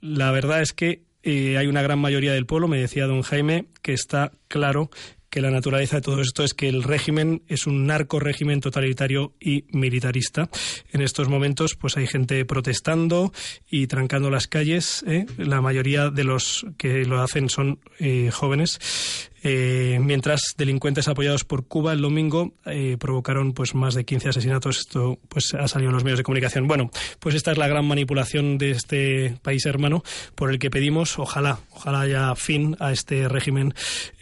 [0.00, 3.66] la verdad es que eh, hay una gran mayoría del pueblo, me decía don Jaime,
[3.82, 4.90] que está claro
[5.32, 9.32] que la naturaleza de todo esto es que el régimen es un narco régimen totalitario
[9.40, 10.50] y militarista.
[10.92, 13.32] En estos momentos, pues hay gente protestando
[13.70, 15.02] y trancando las calles.
[15.06, 15.24] ¿eh?
[15.38, 19.30] La mayoría de los que lo hacen son eh, jóvenes.
[19.42, 24.78] Eh, mientras delincuentes apoyados por Cuba el domingo eh, provocaron pues más de 15 asesinatos.
[24.78, 26.68] Esto pues ha salido en los medios de comunicación.
[26.68, 30.02] Bueno, pues esta es la gran manipulación de este país hermano
[30.34, 33.74] por el que pedimos, ojalá, ojalá haya fin a este régimen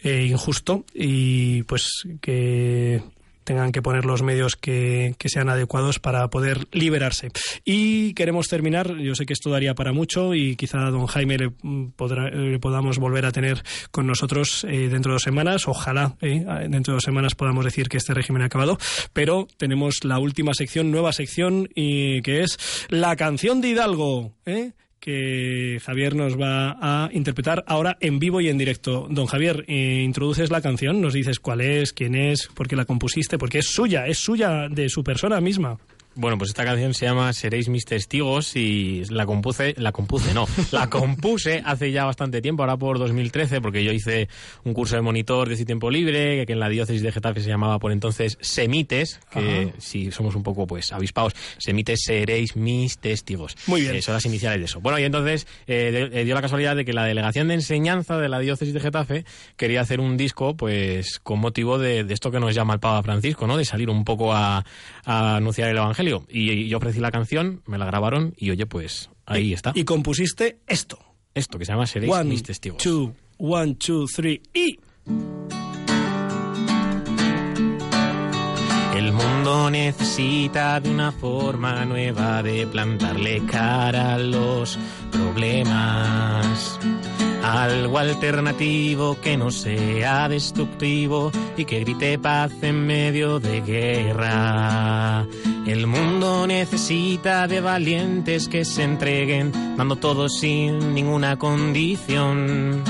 [0.03, 1.89] eh, injusto y pues
[2.21, 3.01] que
[3.43, 7.29] tengan que poner los medios que, que, sean adecuados para poder liberarse.
[7.65, 11.37] Y queremos terminar, yo sé que esto daría para mucho y quizá a don Jaime
[11.37, 11.51] le,
[11.95, 16.45] podrá, le podamos volver a tener con nosotros eh, dentro de dos semanas, ojalá eh,
[16.69, 18.77] dentro de dos semanas podamos decir que este régimen ha acabado,
[19.13, 22.57] pero tenemos la última sección, nueva sección, y que es
[22.89, 24.33] la canción de Hidalgo.
[24.45, 24.71] ¿eh?
[25.01, 29.07] Que Javier nos va a interpretar ahora en vivo y en directo.
[29.09, 32.85] Don Javier, eh, introduces la canción, nos dices cuál es, quién es, por qué la
[32.85, 35.79] compusiste, porque es suya, es suya de su persona misma.
[36.13, 40.45] Bueno, pues esta canción se llama Seréis mis testigos y la compuse, la compuse, no,
[40.73, 44.27] la compuse hace ya bastante tiempo, ahora por 2013, porque yo hice
[44.65, 47.79] un curso de monitor de tiempo libre, que en la diócesis de Getafe se llamaba
[47.79, 53.55] por entonces Semites, que si somos un poco pues avispados, Semites seréis mis testigos.
[53.67, 53.95] Muy bien.
[53.95, 54.81] Eh, son las iniciales de eso.
[54.81, 58.17] Bueno, y entonces eh, de- eh, dio la casualidad de que la delegación de enseñanza
[58.17, 59.23] de la diócesis de Getafe
[59.55, 63.01] quería hacer un disco, pues con motivo de, de esto que nos llama el Papa
[63.01, 63.55] Francisco, ¿no?
[63.55, 64.65] De salir un poco a,
[65.05, 66.00] a anunciar el Evangelio.
[66.29, 69.71] Y, yo ofrecí la canción, me la grabaron y oye, pues ahí está.
[69.75, 70.99] Y compusiste esto.
[71.33, 72.81] Esto que se llama Seréis One, mis testigos.
[72.83, 74.79] two, one, two, three, y...
[78.95, 84.77] El mundo necesita de una forma nueva de plantarle cara a los
[85.11, 86.79] problemas.
[87.43, 95.25] Algo alternativo que no sea destructivo y que grite paz en medio de guerra.
[95.65, 102.83] El mundo necesita de valientes que se entreguen, dando todo sin ninguna condición.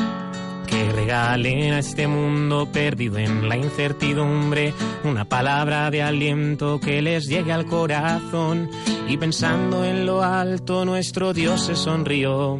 [0.67, 4.73] Que regalen a este mundo perdido en la incertidumbre
[5.05, 8.69] una palabra de aliento que les llegue al corazón.
[9.07, 12.59] Y pensando en lo alto nuestro Dios se sonrió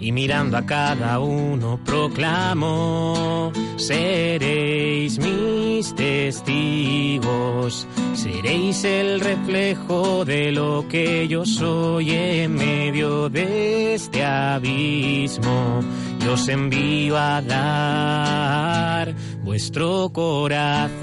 [0.00, 11.28] y mirando a cada uno proclamó seréis mis testigos seréis el reflejo de lo que
[11.28, 15.80] yo soy en medio de este abismo
[16.24, 20.98] yo os envío a dar vuestro corazón.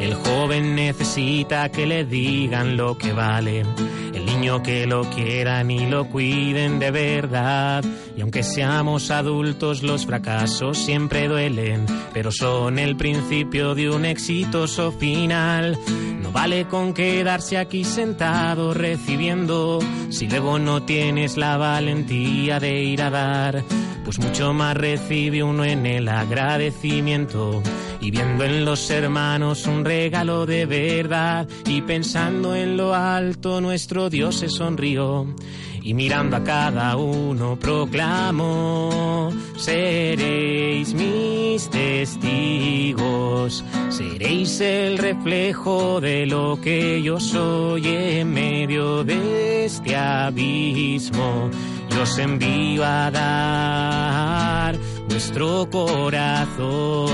[0.00, 3.64] El joven necesita que le digan lo que vale.
[4.40, 7.84] Que lo quieran y lo cuiden de verdad.
[8.16, 11.84] Y aunque seamos adultos, los fracasos siempre duelen,
[12.14, 15.78] pero son el principio de un exitoso final.
[16.22, 19.78] No vale con quedarse aquí sentado recibiendo
[20.08, 23.62] si luego no tienes la valentía de ir a dar.
[24.10, 27.62] Pues mucho más recibe uno en el agradecimiento.
[28.00, 34.10] Y viendo en los hermanos un regalo de verdad y pensando en lo alto nuestro
[34.10, 35.32] Dios se sonrió.
[35.80, 47.00] Y mirando a cada uno proclamó seréis mis testigos seréis el reflejo de lo que
[47.00, 51.48] yo soy en medio de este abismo
[52.00, 54.76] os envío a dar
[55.08, 57.10] vuestro corazón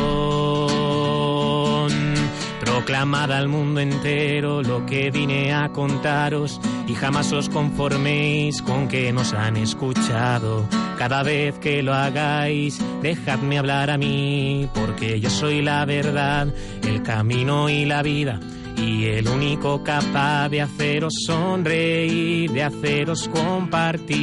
[2.61, 9.13] Proclamad al mundo entero lo que vine a contaros y jamás os conforméis con que
[9.13, 10.69] nos han escuchado.
[10.97, 16.49] Cada vez que lo hagáis, dejadme hablar a mí, porque yo soy la verdad,
[16.83, 18.41] el camino y la vida.
[18.77, 24.17] Y el único capaz de haceros sonreír, de haceros compartir.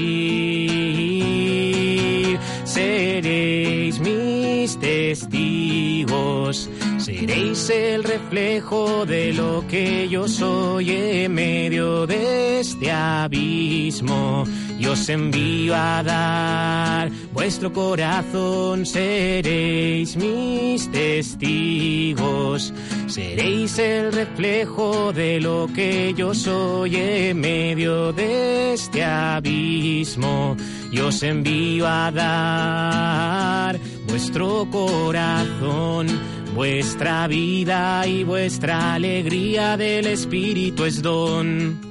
[2.63, 6.69] Seréis mis testigos,
[7.03, 14.45] seréis el reflejo de lo que yo soy en medio de este abismo.
[14.79, 22.73] Y os envío a dar vuestro corazón, seréis mis testigos,
[23.07, 30.55] seréis el reflejo de lo que yo soy en medio de este abismo.
[30.91, 36.07] Y os envío a dar vuestro corazón.
[36.53, 41.81] Vuestra vida y vuestra alegría del Espíritu es don.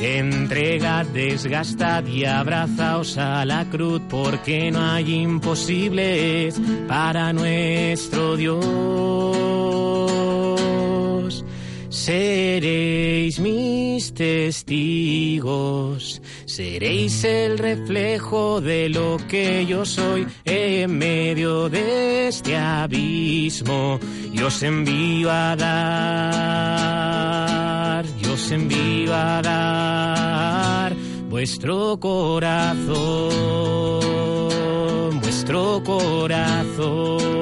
[0.00, 8.66] Entregad, desgastad y abrazaos a la cruz, porque no hay imposibles para nuestro Dios.
[11.88, 15.42] Seréis mis testigos,
[16.56, 24.00] seréis el reflejo de lo que yo soy en medio de este abismo.
[24.32, 26.46] Y os envío a dar,
[28.22, 30.96] yo os envío a dar
[31.28, 32.94] vuestro corazón,
[35.20, 37.36] vuestro corazón.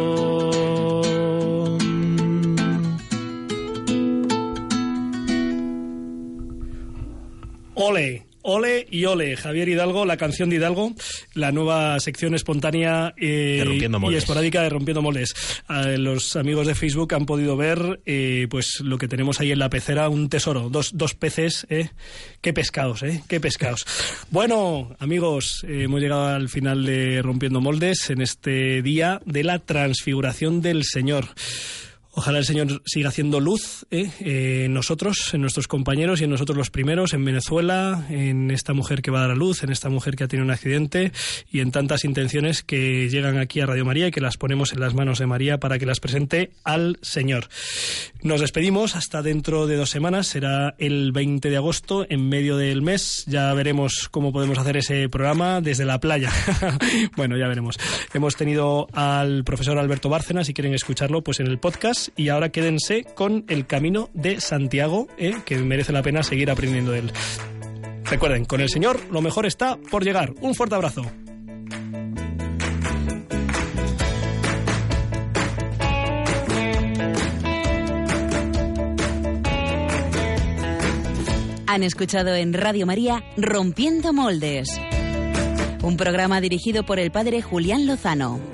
[7.77, 10.93] Ole, Ole y Ole, Javier Hidalgo, la canción de Hidalgo,
[11.33, 13.65] la nueva sección espontánea eh,
[14.11, 15.35] y esporádica de Rompiendo Moldes.
[15.71, 19.59] Eh, los amigos de Facebook han podido ver eh, pues lo que tenemos ahí en
[19.59, 21.89] la pecera, un tesoro, dos, dos peces, ¿eh?
[22.43, 23.23] Qué pescados, ¿eh?
[23.29, 23.87] Qué pescados.
[24.31, 30.61] Bueno, amigos, hemos llegado al final de Rompiendo Moldes en este día de la transfiguración
[30.61, 31.29] del Señor.
[32.17, 34.09] Ojalá el Señor siga haciendo luz ¿eh?
[34.21, 38.73] Eh, en nosotros, en nuestros compañeros y en nosotros los primeros, en Venezuela, en esta
[38.73, 41.13] mujer que va a dar a luz, en esta mujer que ha tenido un accidente
[41.51, 44.81] y en tantas intenciones que llegan aquí a Radio María y que las ponemos en
[44.81, 47.49] las manos de María para que las presente al Señor.
[48.23, 52.81] Nos despedimos hasta dentro de dos semanas, será el 20 de agosto, en medio del
[52.81, 53.25] mes.
[53.27, 56.33] Ya veremos cómo podemos hacer ese programa desde la playa.
[57.17, 57.77] bueno, ya veremos.
[58.15, 62.04] Hemos tenido al profesor Alberto Bárcena, si quieren escucharlo, pues en el podcast.
[62.17, 65.35] Y ahora quédense con el camino de Santiago, ¿eh?
[65.45, 67.13] que merece la pena seguir aprendiendo de él.
[68.05, 70.33] Recuerden, con el Señor lo mejor está por llegar.
[70.41, 71.03] Un fuerte abrazo.
[81.67, 84.81] Han escuchado en Radio María Rompiendo Moldes.
[85.83, 88.54] Un programa dirigido por el padre Julián Lozano.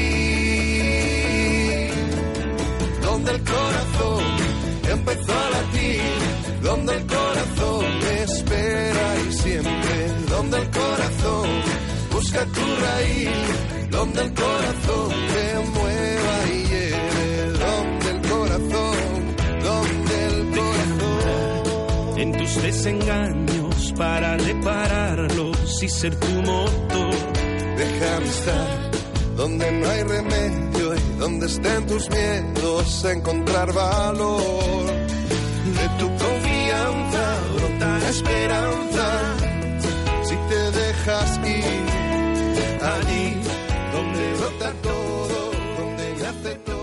[3.21, 4.23] Donde el corazón
[4.89, 6.01] empezó a latir,
[6.63, 11.49] donde el corazón me espera y siempre, donde el corazón
[12.11, 19.35] busca tu raíz, donde el corazón te mueva y lleve, donde el corazón,
[19.69, 22.17] donde el corazón.
[22.17, 27.13] En tus desengaños para repararlos y ser tu motor.
[27.77, 28.91] Déjame estar
[29.35, 30.90] donde no hay remedio
[31.21, 34.85] donde estén tus miedos, encontrar valor.
[35.77, 37.23] De tu confianza
[37.55, 39.05] brota la esperanza.
[40.23, 41.83] Si te dejas ir
[42.93, 43.35] allí
[43.93, 45.37] donde brota todo,
[45.77, 46.80] donde nace todo.